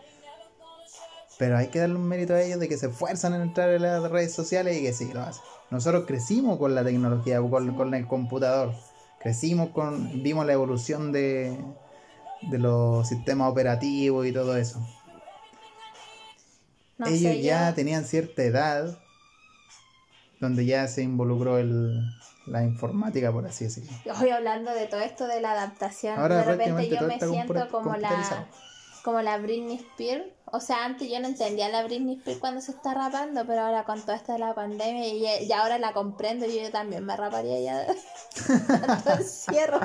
Pero 1.39 1.57
hay 1.57 1.69
que 1.69 1.81
darle 1.81 1.97
un 1.97 2.07
mérito 2.07 2.35
a 2.35 2.43
ellos 2.43 2.61
de 2.61 2.69
que 2.69 2.77
se 2.77 2.87
esfuerzan 2.87 3.35
en 3.35 3.43
entrar 3.43 3.71
en 3.71 3.83
las 3.83 4.11
redes 4.11 4.33
sociales 4.33 4.77
y 4.77 4.83
que 4.83 4.93
sí, 4.93 5.11
lo 5.13 5.23
hacen. 5.23 5.43
Nosotros 5.71 6.05
crecimos 6.07 6.59
con 6.59 6.75
la 6.75 6.85
tecnología, 6.85 7.41
con, 7.41 7.75
con 7.75 7.95
el 7.95 8.07
computador. 8.07 8.75
Crecimos 9.19 9.71
con, 9.71 10.23
vimos 10.23 10.47
la 10.47 10.53
evolución 10.53 11.11
de, 11.13 11.57
de 12.43 12.59
los 12.59 13.09
sistemas 13.09 13.51
operativos 13.51 14.27
y 14.27 14.33
todo 14.33 14.57
eso. 14.57 14.87
No 16.99 17.07
ellos 17.07 17.21
sé, 17.21 17.43
ya 17.43 17.69
yo- 17.71 17.75
tenían 17.75 18.05
cierta 18.05 18.43
edad 18.43 18.99
donde 20.41 20.67
ya 20.67 20.87
se 20.89 21.03
involucró 21.03 21.59
el, 21.59 22.01
la 22.47 22.65
informática, 22.65 23.31
por 23.33 23.47
así 23.47 23.65
decirlo. 23.65 23.93
Hoy 24.21 24.31
hablando 24.31 24.73
de 24.73 24.87
todo 24.87 25.01
esto 25.01 25.27
de 25.27 25.41
la 25.41 25.53
adaptación, 25.53 26.19
Ahora 26.19 26.39
de 26.39 26.45
repente 26.45 26.89
yo 26.89 27.03
me 27.03 27.19
siento 27.21 27.69
como 27.71 27.97
la. 27.97 28.49
Como 29.05 29.21
la 29.23 29.39
Britney 29.39 29.77
Spears. 29.77 30.25
O 30.55 30.61
sea, 30.61 30.85
antes 30.85 31.09
yo 31.11 31.19
no 31.19 31.29
entendía 31.29 31.69
la 31.71 31.83
Britney 31.83 32.17
Spears 32.19 32.39
cuando 32.41 32.61
se 32.61 32.73
está 32.73 32.93
rapando, 32.95 33.47
pero 33.47 33.63
ahora 33.63 33.85
con 33.85 34.01
toda 34.03 34.17
esta 34.17 34.35
de 34.35 34.39
la 34.39 34.55
pandemia 34.55 35.07
y, 35.09 35.45
y 35.47 35.53
ahora 35.53 35.79
la 35.79 35.93
comprendo 35.95 36.45
y 36.47 36.61
yo 36.63 36.71
también 36.71 37.05
me 37.05 37.17
raparía 37.17 37.61
ya 37.61 37.87
encierro. 39.19 39.81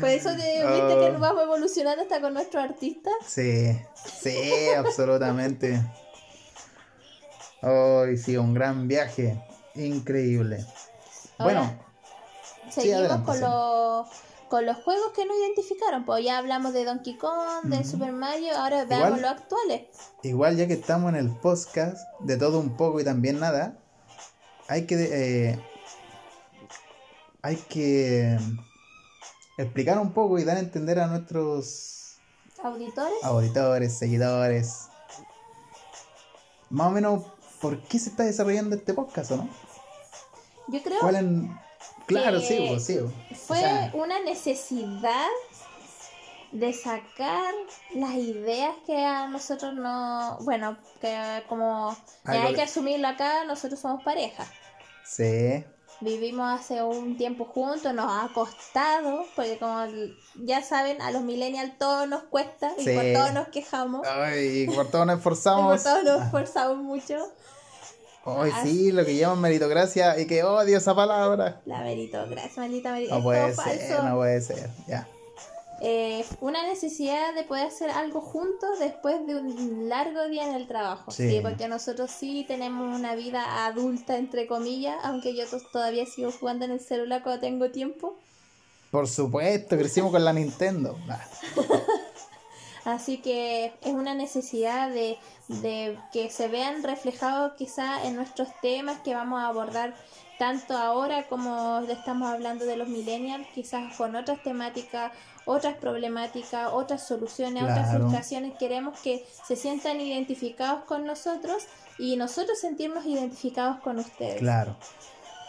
Por 0.00 0.08
eso 0.08 0.30
te, 0.30 0.36
viste 0.36 0.94
que 0.98 1.06
Oh. 1.06 1.12
nos 1.12 1.20
vamos 1.20 1.42
evolucionando 1.44 2.02
hasta 2.02 2.20
con 2.20 2.34
nuestros 2.34 2.64
artistas. 2.64 3.12
Sí, 3.26 3.78
sí, 3.94 4.68
absolutamente. 4.76 5.80
Hoy 7.62 8.16
sí, 8.16 8.36
un 8.36 8.54
gran 8.54 8.88
viaje. 8.88 9.40
Increíble. 9.74 10.64
Ahora, 11.38 11.60
Bueno, 11.60 11.84
Seguimos 12.70 12.98
adelante, 13.00 13.26
con 13.26 13.34
sí. 13.36 13.40
los 13.42 14.06
con 14.50 14.66
los 14.66 14.76
juegos 14.78 15.12
que 15.14 15.24
nos 15.24 15.36
identificaron. 15.38 16.04
Pues 16.04 16.24
ya 16.24 16.36
hablamos 16.36 16.72
de 16.74 16.84
Donkey 16.84 17.16
Kong, 17.16 17.72
Ujú. 17.72 17.84
Super 17.84 18.12
Mario, 18.12 18.54
ahora 18.58 18.84
veamos 18.84 19.18
Igual- 19.18 19.22
los 19.22 19.30
actuales. 19.30 19.82
igual 20.24 20.56
ya 20.56 20.66
que 20.66 20.74
estamos 20.74 21.08
en 21.10 21.16
el 21.16 21.30
podcast, 21.30 21.96
de 22.18 22.36
todo 22.36 22.58
un 22.58 22.76
poco 22.76 23.00
y 23.00 23.04
también 23.04 23.38
nada, 23.40 23.78
hay 24.68 24.86
que 24.86 24.96
eh, 25.52 25.64
hay 27.42 27.56
que 27.56 28.36
explicar 29.56 29.98
un 29.98 30.12
poco 30.12 30.38
y 30.38 30.44
dar 30.44 30.56
a 30.56 30.60
entender 30.60 30.98
a 30.98 31.06
nuestros 31.06 32.16
Auditores. 32.62 33.22
auditores, 33.22 33.96
seguidores, 33.96 34.88
más 36.70 36.88
o 36.88 36.90
menos 36.90 37.24
por 37.60 37.80
qué 37.82 37.98
se 37.98 38.10
está 38.10 38.24
desarrollando 38.24 38.74
este 38.76 38.94
podcast, 38.94 39.30
¿o 39.30 39.36
no? 39.38 39.48
Yo 40.68 40.82
creo 40.82 41.00
¿Cuál 41.00 41.16
en... 41.16 41.60
Claro, 42.10 42.40
sí, 42.40 42.78
sí. 42.80 42.98
fue 43.46 43.58
O 43.58 43.60
sea, 43.60 43.90
una 43.94 44.20
necesidad 44.20 45.26
de 46.52 46.72
sacar 46.72 47.54
las 47.94 48.14
ideas 48.14 48.74
que 48.84 49.04
a 49.04 49.28
nosotros 49.28 49.72
no, 49.74 50.36
bueno, 50.40 50.76
que 51.00 51.42
como 51.48 51.96
hay 52.24 52.54
que- 52.54 52.62
asumirlo 52.62 53.06
acá, 53.08 53.44
nosotros 53.44 53.78
somos 53.80 54.02
pareja. 54.02 54.44
sí, 55.04 55.64
Vivimos 56.02 56.58
hace 56.58 56.82
un 56.82 57.18
tiempo 57.18 57.44
juntos, 57.44 57.92
nos 57.92 58.06
ha 58.10 58.32
costado, 58.32 59.26
porque 59.36 59.58
como 59.58 59.84
ya 60.36 60.62
saben, 60.62 61.02
a 61.02 61.10
los 61.10 61.20
millennials 61.22 61.76
todo 61.76 62.06
nos 62.06 62.22
cuesta 62.22 62.72
y 62.78 62.84
por 62.94 63.04
todo 63.12 63.32
nos 63.34 63.48
quejamos. 63.48 64.06
Ay, 64.08 64.66
por 64.74 64.90
todo 64.90 65.04
nos 65.04 65.16
Y 65.20 65.22
por 65.22 65.32
esforzamos. 65.34 65.82
todo 65.82 66.02
nos 66.02 66.22
esforzamos 66.24 66.78
mucho. 66.78 67.16
Ay, 68.26 68.52
sí, 68.62 68.92
lo 68.92 69.04
que 69.04 69.16
llaman 69.16 69.40
meritocracia 69.40 70.18
y 70.20 70.26
que 70.26 70.44
odio 70.44 70.76
esa 70.78 70.94
palabra. 70.94 71.60
La 71.64 71.80
meritocracia, 71.80 72.62
maldita 72.62 72.92
meritocracia. 72.92 73.18
No 73.18 73.24
puede 73.24 73.54
ser, 73.54 73.88
falso. 73.88 74.02
no 74.08 74.16
puede 74.16 74.40
ser. 74.40 74.70
Ya. 74.86 75.08
Eh, 75.82 76.26
una 76.42 76.62
necesidad 76.66 77.34
de 77.34 77.42
poder 77.44 77.68
hacer 77.68 77.88
algo 77.90 78.20
juntos 78.20 78.78
después 78.78 79.26
de 79.26 79.36
un 79.36 79.88
largo 79.88 80.28
día 80.28 80.46
en 80.46 80.54
el 80.54 80.68
trabajo. 80.68 81.10
Sí. 81.10 81.30
Sí, 81.30 81.40
porque 81.40 81.68
nosotros 81.68 82.10
sí 82.10 82.44
tenemos 82.46 82.94
una 82.94 83.14
vida 83.14 83.64
adulta, 83.64 84.18
entre 84.18 84.46
comillas, 84.46 84.96
aunque 85.04 85.34
yo 85.34 85.46
to- 85.46 85.62
todavía 85.72 86.04
sigo 86.04 86.30
jugando 86.38 86.66
en 86.66 86.72
el 86.72 86.80
celular 86.80 87.22
cuando 87.22 87.40
tengo 87.40 87.70
tiempo. 87.70 88.14
Por 88.90 89.08
supuesto, 89.08 89.78
crecimos 89.78 90.10
con 90.10 90.22
la 90.24 90.34
Nintendo. 90.34 90.98
Así 92.84 93.18
que 93.18 93.72
es 93.82 93.92
una 93.92 94.14
necesidad 94.14 94.90
de, 94.90 95.18
de 95.48 95.98
que 96.12 96.30
se 96.30 96.48
vean 96.48 96.82
reflejados 96.82 97.52
quizá 97.58 98.06
en 98.06 98.16
nuestros 98.16 98.48
temas 98.62 99.00
que 99.00 99.14
vamos 99.14 99.40
a 99.40 99.48
abordar 99.48 99.94
tanto 100.40 100.74
ahora 100.74 101.26
como 101.28 101.80
estamos 101.80 102.30
hablando 102.30 102.64
de 102.64 102.76
los 102.76 102.88
millennials, 102.88 103.46
quizás 103.54 103.94
con 103.96 104.16
otras 104.16 104.42
temáticas, 104.42 105.12
otras 105.44 105.76
problemáticas, 105.76 106.70
otras 106.72 107.06
soluciones, 107.06 107.62
otras 107.62 107.94
frustraciones. 107.94 108.56
Queremos 108.58 108.98
que 109.00 109.26
se 109.46 109.54
sientan 109.54 110.00
identificados 110.00 110.84
con 110.84 111.04
nosotros 111.04 111.64
y 111.98 112.16
nosotros 112.16 112.58
sentirnos 112.58 113.04
identificados 113.04 113.80
con 113.80 113.98
ustedes. 113.98 114.38
Claro. 114.38 114.76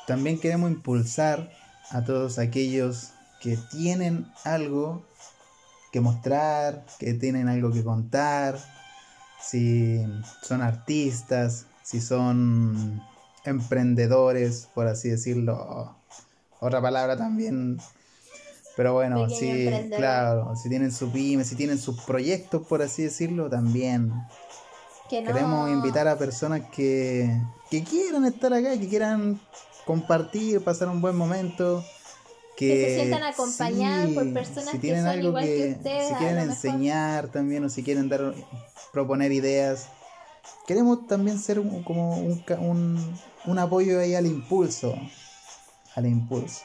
También 0.07 0.37
queremos 0.37 0.69
impulsar 0.69 1.49
a 1.89 2.03
todos 2.03 2.37
aquellos 2.37 3.11
que 3.39 3.57
tienen 3.71 4.29
algo 4.43 5.05
que 5.91 6.01
mostrar, 6.01 6.85
que 6.99 7.13
tienen 7.13 7.47
algo 7.47 7.71
que 7.71 7.83
contar, 7.83 8.57
si 9.41 10.05
son 10.41 10.61
artistas, 10.61 11.65
si 11.83 11.99
son 11.99 13.01
emprendedores, 13.45 14.69
por 14.73 14.87
así 14.87 15.09
decirlo. 15.09 15.95
Otra 16.59 16.81
palabra 16.81 17.17
también. 17.17 17.79
Pero 18.77 18.93
bueno, 18.93 19.29
sí, 19.29 19.69
claro, 19.95 20.55
si 20.55 20.69
tienen 20.69 20.91
su 20.91 21.11
pyme, 21.11 21.43
si 21.43 21.55
tienen 21.55 21.77
sus 21.77 22.01
proyectos, 22.03 22.65
por 22.65 22.81
así 22.81 23.03
decirlo, 23.03 23.49
también. 23.49 24.13
Que 25.09 25.21
no, 25.21 25.27
Queremos 25.27 25.69
invitar 25.69 26.07
a 26.07 26.17
personas 26.17 26.61
que, 26.71 27.37
que 27.69 27.83
quieran 27.83 28.23
estar 28.25 28.53
acá, 28.53 28.79
que 28.79 28.87
quieran 28.87 29.41
compartir, 29.85 30.63
pasar 30.63 30.87
un 30.87 31.01
buen 31.01 31.17
momento. 31.17 31.83
Que, 32.61 32.67
Que 32.67 32.85
se 32.85 32.95
sientan 32.95 33.23
acompañadas 33.23 34.09
por 34.11 34.33
personas 34.33 34.69
si 34.69 34.79
que 34.79 34.95
son 34.95 35.07
algo 35.07 35.27
igual 35.29 35.43
que 35.45 35.55
que, 35.57 35.71
ustedes, 35.77 36.07
si 36.09 36.13
quieren 36.15 36.35
mejor. 36.35 36.51
enseñar 36.51 37.27
también 37.29 37.63
o 37.65 37.69
si 37.69 37.83
quieren 37.83 38.07
dar 38.07 38.33
proponer 38.93 39.31
ideas. 39.31 39.87
Queremos 40.67 41.07
también 41.07 41.39
ser 41.39 41.59
un- 41.59 41.83
como 41.83 42.17
un, 42.19 42.43
un, 42.59 43.19
un 43.45 43.59
apoyo 43.59 43.99
ahí 43.99 44.13
al 44.15 44.27
impulso. 44.27 44.95
Al 45.95 46.05
impulso. 46.05 46.61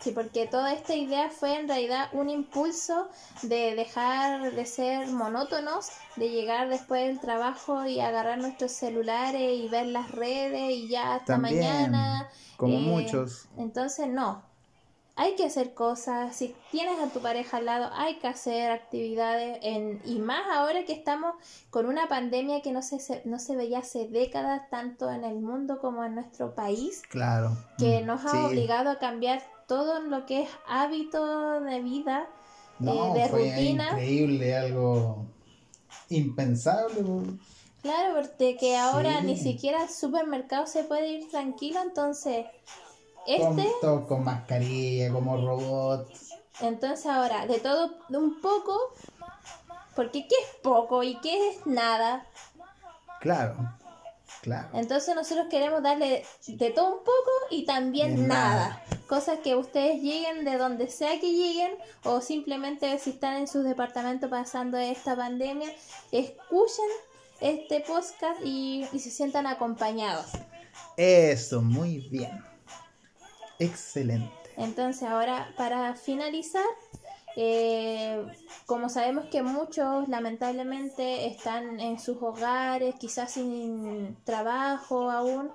Sí, 0.00 0.10
porque 0.12 0.46
toda 0.46 0.72
esta 0.74 0.94
idea 0.94 1.30
fue 1.30 1.58
en 1.58 1.68
realidad 1.68 2.08
un 2.12 2.28
impulso 2.28 3.08
de 3.42 3.74
dejar 3.74 4.52
de 4.52 4.66
ser 4.66 5.06
monótonos, 5.08 5.88
de 6.16 6.28
llegar 6.28 6.68
después 6.68 7.06
del 7.06 7.18
trabajo 7.20 7.86
y 7.86 8.00
agarrar 8.00 8.38
nuestros 8.38 8.72
celulares 8.72 9.58
y 9.58 9.68
ver 9.68 9.86
las 9.86 10.10
redes 10.10 10.70
y 10.70 10.88
ya 10.88 11.14
hasta 11.14 11.34
También, 11.34 11.60
mañana. 11.60 12.28
como 12.56 12.76
eh, 12.76 12.80
muchos. 12.80 13.48
Entonces, 13.56 14.08
no. 14.08 14.42
Hay 15.18 15.34
que 15.34 15.44
hacer 15.46 15.72
cosas. 15.72 16.36
Si 16.36 16.54
tienes 16.70 16.98
a 17.00 17.08
tu 17.08 17.20
pareja 17.20 17.56
al 17.56 17.64
lado, 17.64 17.88
hay 17.94 18.18
que 18.18 18.26
hacer 18.28 18.70
actividades. 18.70 19.58
En, 19.62 20.00
y 20.04 20.18
más 20.18 20.42
ahora 20.52 20.84
que 20.84 20.92
estamos 20.92 21.34
con 21.70 21.86
una 21.86 22.06
pandemia 22.06 22.60
que 22.60 22.70
no 22.70 22.82
se, 22.82 23.00
se- 23.00 23.22
no 23.24 23.38
se 23.38 23.56
veía 23.56 23.78
hace 23.78 24.08
décadas, 24.08 24.68
tanto 24.70 25.10
en 25.10 25.24
el 25.24 25.36
mundo 25.40 25.78
como 25.80 26.04
en 26.04 26.14
nuestro 26.16 26.54
país 26.54 27.02
Claro. 27.08 27.56
que 27.78 28.02
Mm, 28.02 28.06
nos 28.06 28.24
ha 28.26 28.30
sí. 28.30 28.36
obligado 28.36 28.90
a 28.90 28.98
cambiar 28.98 29.42
todo 29.66 30.00
lo 30.00 30.26
que 30.26 30.42
es 30.42 30.50
hábito 30.68 31.60
de 31.62 31.80
vida, 31.80 32.28
No, 32.78 33.16
eh, 33.16 33.20
de 33.22 33.28
fue 33.30 33.50
rutina. 33.50 33.88
increíble, 33.92 34.54
algo 34.54 35.24
impensable. 36.10 37.02
Claro, 37.82 38.16
porque 38.20 38.56
que 38.58 38.76
ahora 38.76 39.20
Sí. 39.20 39.26
ni 39.26 39.36
siquiera 39.38 39.80
al 39.82 39.88
supermercado 39.88 40.66
se 40.66 40.84
puede 40.84 41.08
ir 41.08 41.30
tranquilo, 41.30 41.80
entonces 41.82 42.46
este, 43.26 43.66
todos 43.80 44.06
con 44.06 44.24
mascarilla, 44.24 45.12
como 45.12 45.36
robot. 45.36 46.08
entonces 46.60 47.06
ahora 47.06 47.46
de 47.46 47.58
todo 47.58 47.94
de 48.08 48.18
un 48.18 48.40
poco, 48.40 48.78
porque 49.94 50.26
qué 50.28 50.34
es 50.34 50.48
poco 50.62 51.02
y 51.02 51.16
qué 51.20 51.50
es 51.50 51.66
nada. 51.66 52.26
Claro, 53.20 53.56
claro. 54.42 54.68
Entonces 54.74 55.14
nosotros 55.14 55.46
queremos 55.50 55.82
darle 55.82 56.24
de 56.46 56.70
todo 56.70 56.88
un 56.98 56.98
poco 57.04 57.30
y 57.50 57.64
también 57.64 58.16
De 58.16 58.22
nada. 58.28 58.54
nada. 58.54 58.82
Cosas 59.08 59.38
que 59.38 59.54
ustedes 59.54 60.02
lleguen 60.02 60.44
de 60.44 60.58
donde 60.58 60.88
sea 60.88 61.18
que 61.20 61.32
lleguen 61.32 61.72
o 62.04 62.20
simplemente 62.20 62.98
si 62.98 63.10
están 63.10 63.36
en 63.36 63.46
sus 63.48 63.64
departamentos 63.64 64.28
pasando 64.28 64.76
esta 64.78 65.16
pandemia, 65.16 65.68
escuchen 66.12 66.84
este 67.40 67.80
podcast 67.80 68.40
y, 68.44 68.86
y 68.92 68.98
se 68.98 69.10
sientan 69.10 69.46
acompañados. 69.46 70.26
Eso, 70.96 71.62
muy 71.62 71.98
bien. 72.08 72.42
Excelente. 73.58 74.32
Entonces 74.56 75.02
ahora 75.08 75.48
para 75.56 75.94
finalizar, 75.94 76.64
eh, 77.36 78.24
como 78.64 78.88
sabemos 78.88 79.26
que 79.26 79.42
muchos 79.42 80.08
lamentablemente 80.08 81.26
están 81.26 81.78
en 81.80 81.98
sus 82.00 82.16
hogares, 82.22 82.94
quizás 82.98 83.32
sin 83.32 84.16
trabajo 84.24 85.10
aún, 85.10 85.50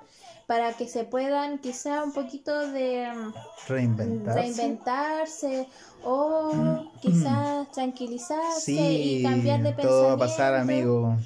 para 0.45 0.73
que 0.73 0.87
se 0.87 1.03
puedan 1.05 1.57
quizá 1.59 2.03
un 2.03 2.11
poquito 2.13 2.67
de 2.71 3.07
mm, 3.11 3.33
Reinventarse. 3.67 4.39
reinventarse 4.41 5.67
o 6.03 6.85
quizás 7.01 7.71
tranquilizarse 7.73 8.61
Sí, 8.61 9.19
y 9.19 9.23
cambiar 9.23 9.63
de 9.63 9.73
todo 9.73 10.07
va 10.07 10.13
a 10.13 10.17
pasar, 10.17 10.53
pensamiento. 10.53 11.07
amigo. 11.07 11.17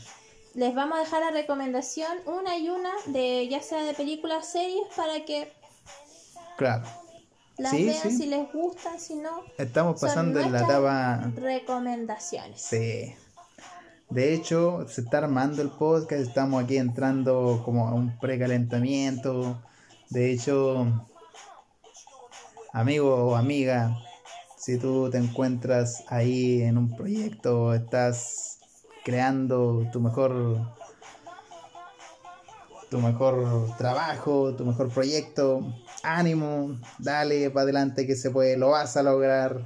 Les 0.54 0.74
vamos 0.74 0.98
a 0.98 1.02
dejar 1.02 1.22
la 1.22 1.32
recomendación 1.32 2.18
una 2.28 2.58
y 2.58 2.70
una 2.70 2.92
de 3.08 3.46
ya 3.50 3.62
sea 3.62 3.84
de 3.84 3.94
películas, 3.94 4.48
series 4.48 4.88
para 4.96 5.26
que 5.26 5.52
Claro. 6.58 6.86
las 7.58 7.72
Sí, 7.72 7.86
vean 7.86 8.02
sí. 8.02 8.12
si 8.18 8.26
les 8.28 8.52
gustan, 8.52 9.00
si 9.00 9.16
no, 9.16 9.44
Estamos 9.58 10.00
pasando 10.00 10.40
en 10.40 10.52
la 10.52 10.60
etapa. 10.62 11.32
recomendaciones. 11.36 12.62
Sí. 12.62 13.16
De 14.10 14.34
hecho, 14.34 14.86
se 14.88 15.02
está 15.02 15.18
armando 15.20 15.62
el 15.62 15.70
podcast. 15.70 16.22
Estamos 16.22 16.64
aquí 16.64 16.78
entrando 16.78 17.62
como 17.66 17.88
a 17.88 17.94
un 17.94 18.18
precalentamiento. 18.20 19.62
De 20.10 20.32
hecho, 20.32 20.86
amigo 22.72 23.16
o 23.16 23.36
amiga, 23.36 23.98
si 24.58 24.78
tú 24.78 25.10
te 25.10 25.18
encuentras 25.18 26.04
ahí 26.08 26.62
en 26.62 26.78
un 26.78 26.96
proyecto, 26.96 27.74
estás 27.74 28.60
creando 29.04 29.88
tu 29.92 30.00
mejor 30.02 30.76
tu 32.90 33.00
mejor 33.00 33.76
trabajo, 33.78 34.54
tu 34.56 34.64
mejor 34.66 34.90
proyecto, 34.90 35.62
ánimo, 36.06 36.80
dale 37.00 37.50
para 37.50 37.64
adelante 37.64 38.06
que 38.08 38.16
se 38.16 38.30
puede, 38.32 38.58
lo 38.58 38.70
vas 38.70 38.96
a 38.98 39.04
lograr. 39.04 39.62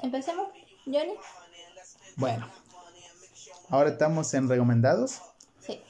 Empecemos, 0.00 0.48
Johnny. 0.84 1.14
Bueno, 2.16 2.48
ahora 3.70 3.90
estamos 3.90 4.32
en 4.34 4.48
recomendados. 4.48 5.20
Sí. 5.60 5.80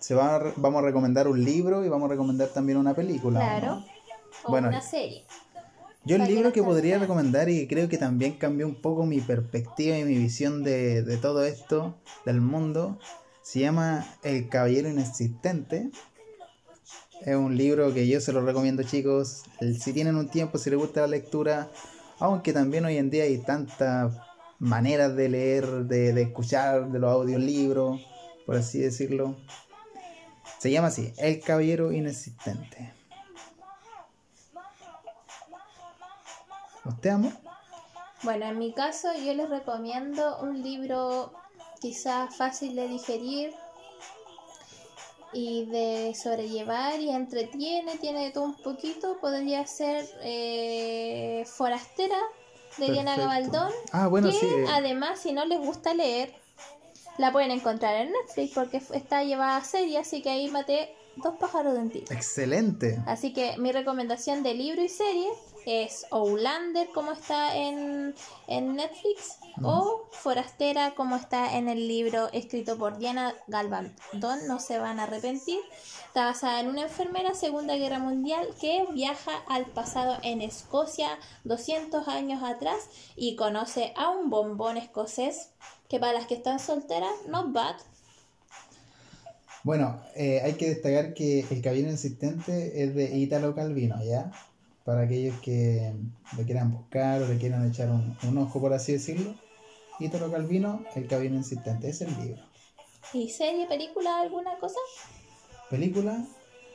Se 0.00 0.14
va 0.14 0.36
a 0.36 0.38
re- 0.38 0.52
vamos 0.56 0.82
a 0.82 0.86
recomendar 0.86 1.28
un 1.28 1.42
libro 1.42 1.84
y 1.84 1.88
vamos 1.88 2.06
a 2.06 2.12
recomendar 2.12 2.48
también 2.48 2.78
una 2.78 2.94
película. 2.94 3.38
¿o 3.38 3.42
Claro. 3.42 3.66
no? 3.76 3.86
O 4.44 4.50
Bueno, 4.50 4.68
una 4.68 4.80
serie. 4.82 5.24
Yo 6.04 6.16
el 6.16 6.24
libro 6.24 6.52
que 6.52 6.64
podría 6.64 6.98
recomendar 6.98 7.48
y 7.48 7.68
creo 7.68 7.88
que 7.88 7.96
también 7.96 8.36
cambió 8.36 8.66
un 8.66 8.74
poco 8.74 9.06
mi 9.06 9.20
perspectiva 9.20 9.96
y 9.96 10.02
mi 10.04 10.18
visión 10.18 10.64
de, 10.64 11.02
de 11.02 11.16
todo 11.16 11.44
esto, 11.44 11.94
del 12.24 12.40
mundo, 12.40 12.98
se 13.42 13.60
llama 13.60 14.06
El 14.22 14.48
Caballero 14.48 14.88
Inexistente. 14.88 15.90
Es 17.20 17.36
un 17.36 17.56
libro 17.56 17.92
que 17.92 18.08
yo 18.08 18.20
se 18.20 18.32
lo 18.32 18.40
recomiendo 18.40 18.82
chicos, 18.82 19.42
si 19.78 19.92
tienen 19.92 20.16
un 20.16 20.28
tiempo, 20.28 20.58
si 20.58 20.70
les 20.70 20.78
gusta 20.78 21.02
la 21.02 21.06
lectura, 21.08 21.70
aunque 22.18 22.52
también 22.52 22.84
hoy 22.84 22.96
en 22.96 23.10
día 23.10 23.24
hay 23.24 23.38
tantas 23.38 24.12
maneras 24.58 25.14
de 25.14 25.28
leer, 25.28 25.66
de, 25.84 26.12
de 26.12 26.22
escuchar, 26.22 26.90
de 26.90 26.98
los 26.98 27.10
audiolibros, 27.10 28.00
por 28.46 28.56
así 28.56 28.80
decirlo. 28.80 29.36
Se 30.58 30.70
llama 30.70 30.88
así, 30.88 31.12
El 31.18 31.40
Caballero 31.40 31.92
Inexistente. 31.92 32.92
¿Usted, 36.84 37.10
amor? 37.10 37.32
Bueno, 38.24 38.46
en 38.46 38.58
mi 38.58 38.72
caso 38.72 39.08
yo 39.24 39.34
les 39.34 39.48
recomiendo 39.48 40.40
un 40.40 40.62
libro 40.62 41.32
quizás 41.82 42.34
fácil 42.34 42.76
de 42.76 42.86
digerir 42.86 43.52
y 45.32 45.64
de 45.66 46.14
sobrellevar 46.14 47.00
y 47.00 47.10
entretiene, 47.10 47.98
tiene 47.98 48.26
de 48.26 48.30
todo 48.30 48.44
un 48.44 48.54
poquito. 48.54 49.18
Podría 49.20 49.66
ser 49.66 50.08
eh, 50.22 51.44
Forastera 51.46 52.18
de 52.78 52.92
Diana. 52.92 53.16
Gabaldón. 53.16 53.72
Ah, 53.90 54.06
bueno, 54.06 54.28
que 54.28 54.34
sí. 54.34 54.46
eh, 54.46 54.66
además, 54.70 55.18
si 55.18 55.32
no 55.32 55.44
les 55.44 55.58
gusta 55.58 55.92
leer, 55.92 56.32
la 57.18 57.32
pueden 57.32 57.50
encontrar 57.50 57.96
en 57.96 58.12
Netflix 58.12 58.54
porque 58.54 58.80
está 58.92 59.24
llevada 59.24 59.56
a 59.56 59.64
serie, 59.64 59.98
así 59.98 60.22
que 60.22 60.30
ahí 60.30 60.48
maté 60.48 60.94
dos 61.16 61.34
pájaros 61.36 61.74
de 61.74 61.80
un 61.80 61.90
tiro. 61.90 62.06
Excelente. 62.10 63.02
Así 63.06 63.32
que 63.32 63.56
mi 63.58 63.72
recomendación 63.72 64.42
de 64.42 64.54
libro 64.54 64.82
y 64.82 64.88
serie 64.88 65.28
es 65.66 66.06
Outlander 66.10 66.88
como 66.94 67.12
está 67.12 67.56
en, 67.56 68.14
en 68.46 68.76
Netflix 68.76 69.38
o 69.62 70.08
Forastera 70.10 70.94
como 70.94 71.16
está 71.16 71.56
en 71.56 71.68
el 71.68 71.86
libro 71.88 72.28
escrito 72.32 72.76
por 72.78 72.98
Diana 72.98 73.34
Galvandón, 73.46 74.46
no 74.46 74.60
se 74.60 74.78
van 74.78 75.00
a 75.00 75.04
arrepentir. 75.04 75.60
Está 76.06 76.26
basada 76.26 76.60
en 76.60 76.68
una 76.68 76.82
enfermera 76.82 77.34
Segunda 77.34 77.74
Guerra 77.76 77.98
Mundial 77.98 78.46
que 78.60 78.84
viaja 78.92 79.32
al 79.48 79.64
pasado 79.66 80.18
en 80.22 80.42
Escocia 80.42 81.18
200 81.44 82.06
años 82.06 82.42
atrás 82.42 82.88
y 83.16 83.36
conoce 83.36 83.94
a 83.96 84.10
un 84.10 84.28
bombón 84.28 84.76
escocés 84.76 85.50
que 85.88 85.98
para 85.98 86.12
las 86.12 86.26
que 86.26 86.34
están 86.34 86.58
solteras, 86.58 87.12
not 87.28 87.52
bad. 87.52 87.76
Bueno, 89.62 90.02
eh, 90.16 90.40
hay 90.42 90.54
que 90.54 90.68
destacar 90.70 91.14
que 91.14 91.46
el 91.50 91.62
caballero 91.62 91.90
insistente 91.90 92.82
es 92.82 92.94
de 92.94 93.16
Ítalo 93.16 93.54
Calvino, 93.54 94.02
¿ya? 94.04 94.32
Para 94.84 95.02
aquellos 95.02 95.38
que 95.40 95.92
lo 96.36 96.44
quieran 96.44 96.72
buscar 96.72 97.22
o 97.22 97.28
le 97.28 97.38
quieran 97.38 97.68
echar 97.68 97.88
un, 97.90 98.16
un 98.24 98.38
ojo, 98.38 98.60
por 98.60 98.72
así 98.72 98.92
decirlo. 98.92 99.34
Ítalo 100.00 100.30
Calvino, 100.32 100.84
el 100.96 101.06
caballero 101.06 101.36
insistente, 101.36 101.88
es 101.90 102.00
el 102.00 102.14
libro. 102.20 102.42
¿Y 103.12 103.28
serie, 103.30 103.66
película, 103.68 104.20
alguna 104.20 104.58
cosa? 104.58 104.78
Película, 105.70 106.24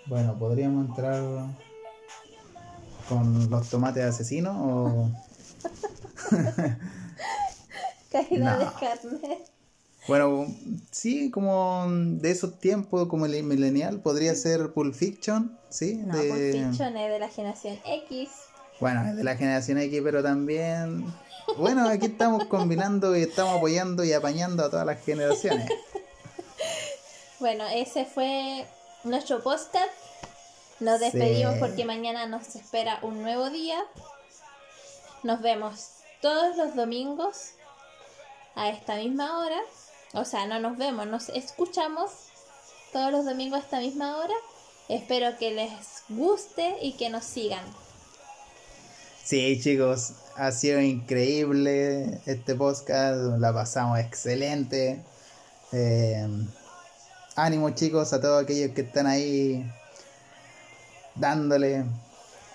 bueno, 0.06 0.38
podríamos 0.40 0.88
entrar. 0.88 1.22
con 3.10 3.50
los 3.50 3.70
tomates 3.70 4.04
asesinos 4.06 4.56
o... 4.58 5.10
Caída 8.12 8.54
No. 8.54 8.60
de 8.60 8.66
carne. 8.80 9.44
Bueno, 10.08 10.48
sí, 10.92 11.30
como 11.32 11.86
de 11.90 12.32
esos 12.32 12.60
tiempos, 12.60 13.08
como 13.08 13.26
el 13.26 13.44
millennial, 13.44 14.00
podría 14.00 14.34
ser 14.36 14.72
Pulp 14.72 14.94
Fiction, 14.96 15.58
¿sí? 15.70 15.96
No, 15.96 16.18
de... 16.18 16.30
Pulp 16.30 16.70
Fiction 16.70 16.96
es 16.98 17.12
de 17.12 17.20
la 17.20 17.30
generación 17.30 17.80
X. 17.86 18.30
Bueno, 18.80 19.06
es 19.06 19.18
de 19.18 19.24
la 19.24 19.36
generación 19.36 19.78
X, 19.80 20.02
pero 20.04 20.24
también... 20.24 21.06
Bueno, 21.58 21.88
aquí 21.88 22.08
estamos 22.08 22.46
combinando 22.46 23.16
y 23.18 23.22
estamos 23.22 23.58
apoyando 23.58 24.04
y 24.04 24.14
apañando 24.14 24.64
a 24.66 24.70
todas 24.70 24.86
las 24.86 25.04
generaciones. 25.04 25.70
Bueno, 27.40 27.66
ese 27.68 28.04
fue 28.06 28.66
nuestro 29.04 29.44
podcast. 29.44 29.92
Nos 30.80 31.00
despedimos 31.00 31.54
Sí. 31.54 31.60
porque 31.60 31.86
mañana 31.86 32.26
nos 32.26 32.56
espera 32.56 32.98
un 33.04 33.22
nuevo 33.22 33.52
día. 33.52 33.78
Nos 35.22 35.42
vemos 35.44 35.90
todos 36.20 36.58
los 36.58 36.76
domingos 36.76 37.52
a 38.56 38.70
esta 38.70 38.96
misma 38.96 39.38
hora. 39.38 39.60
O 40.14 40.26
sea, 40.26 40.46
no 40.48 40.60
nos 40.60 40.78
vemos, 40.78 41.08
nos 41.08 41.30
escuchamos 41.30 42.12
todos 42.94 43.12
los 43.12 43.26
domingos 43.26 43.60
a 43.60 43.64
esta 43.64 43.80
misma 43.80 44.18
hora. 44.18 44.34
Espero 44.90 45.38
que 45.38 45.52
les 45.52 46.04
guste 46.10 46.78
y 46.82 46.94
que 46.94 47.10
nos 47.10 47.26
sigan. 47.26 47.64
Sí, 49.24 49.60
chicos, 49.62 50.14
ha 50.38 50.52
sido 50.54 50.80
increíble 50.80 52.22
este 52.26 52.56
podcast, 52.56 53.20
la 53.40 53.54
pasamos 53.54 54.00
excelente. 54.00 55.04
Eh, 55.74 56.26
ánimo, 57.36 57.72
chicos, 57.72 58.14
a 58.14 58.22
todos 58.22 58.44
aquellos 58.44 58.72
que 58.72 58.82
están 58.82 59.06
ahí 59.06 59.70
dándole, 61.16 61.84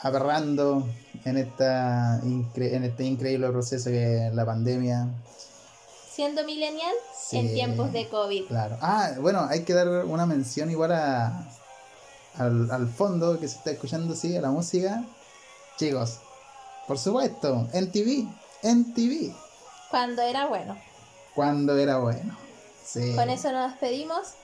aperrando 0.01 0.89
en, 1.27 1.37
esta 1.37 2.21
en 2.21 2.85
este 2.85 3.05
increíble 3.05 3.49
proceso 3.51 3.91
que 3.91 4.29
es 4.29 4.35
la 4.35 4.47
pandemia. 4.47 5.09
Siendo 6.15 6.45
millennial 6.45 6.93
Sí. 7.19 7.39
en 7.39 7.55
tiempos 7.55 7.93
de 7.93 8.09
COVID. 8.09 8.47
Claro. 8.49 8.77
Ah, 8.81 9.13
bueno, 9.21 9.47
hay 9.49 9.65
que 9.65 9.73
dar 9.73 9.89
una 10.05 10.27
mención 10.27 10.71
igual 10.71 10.93
a, 10.93 11.45
al, 12.39 12.71
al 12.71 12.89
fondo 12.89 13.39
que 13.41 13.49
se 13.49 13.57
está 13.57 13.71
escuchando, 13.71 14.15
sí, 14.15 14.37
a 14.37 14.41
la 14.41 14.51
música. 14.51 15.05
Chicos, 15.79 16.19
por 16.87 16.99
supuesto, 16.99 17.67
en 17.73 17.91
TV, 17.91 18.27
en 18.63 18.93
TV, 18.93 19.35
Cuando 19.91 20.21
era 20.23 20.47
bueno. 20.47 20.77
cuando 21.35 21.77
era 21.79 21.99
bueno. 21.99 22.37
Sí. 22.85 23.15
Con 23.15 23.31
eso 23.31 23.51
nos 23.53 23.71
despedimos. 23.71 24.35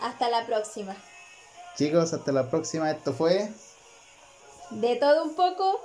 Hasta 0.00 0.28
la 0.30 0.44
próxima. 0.46 0.96
Chicos, 1.76 2.12
hasta 2.12 2.32
la 2.32 2.48
próxima. 2.50 2.90
Esto 2.90 3.12
fue. 3.12 3.52
De 4.70 4.96
todo 4.96 5.24
un 5.24 5.34
poco. 5.34 5.78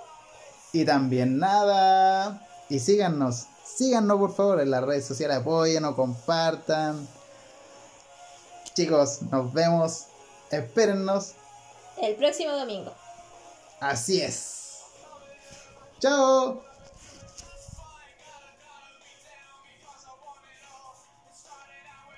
Y 0.73 0.83
también 0.85 1.37
nada. 1.37 2.47
Y 2.69 2.79
síganos, 2.79 3.47
síganos 3.75 4.17
por 4.17 4.33
favor 4.33 4.61
en 4.61 4.71
las 4.71 4.83
redes 4.83 5.05
sociales, 5.05 5.37
apoyen 5.37 5.85
o 5.85 5.95
compartan. 5.95 7.07
Chicos, 8.73 9.21
nos 9.31 9.53
vemos. 9.53 10.05
Espérennos. 10.51 11.33
El 12.01 12.15
próximo 12.15 12.51
domingo. 12.51 12.93
Así 13.79 14.21
es. 14.21 14.81
Chao. 15.99 16.74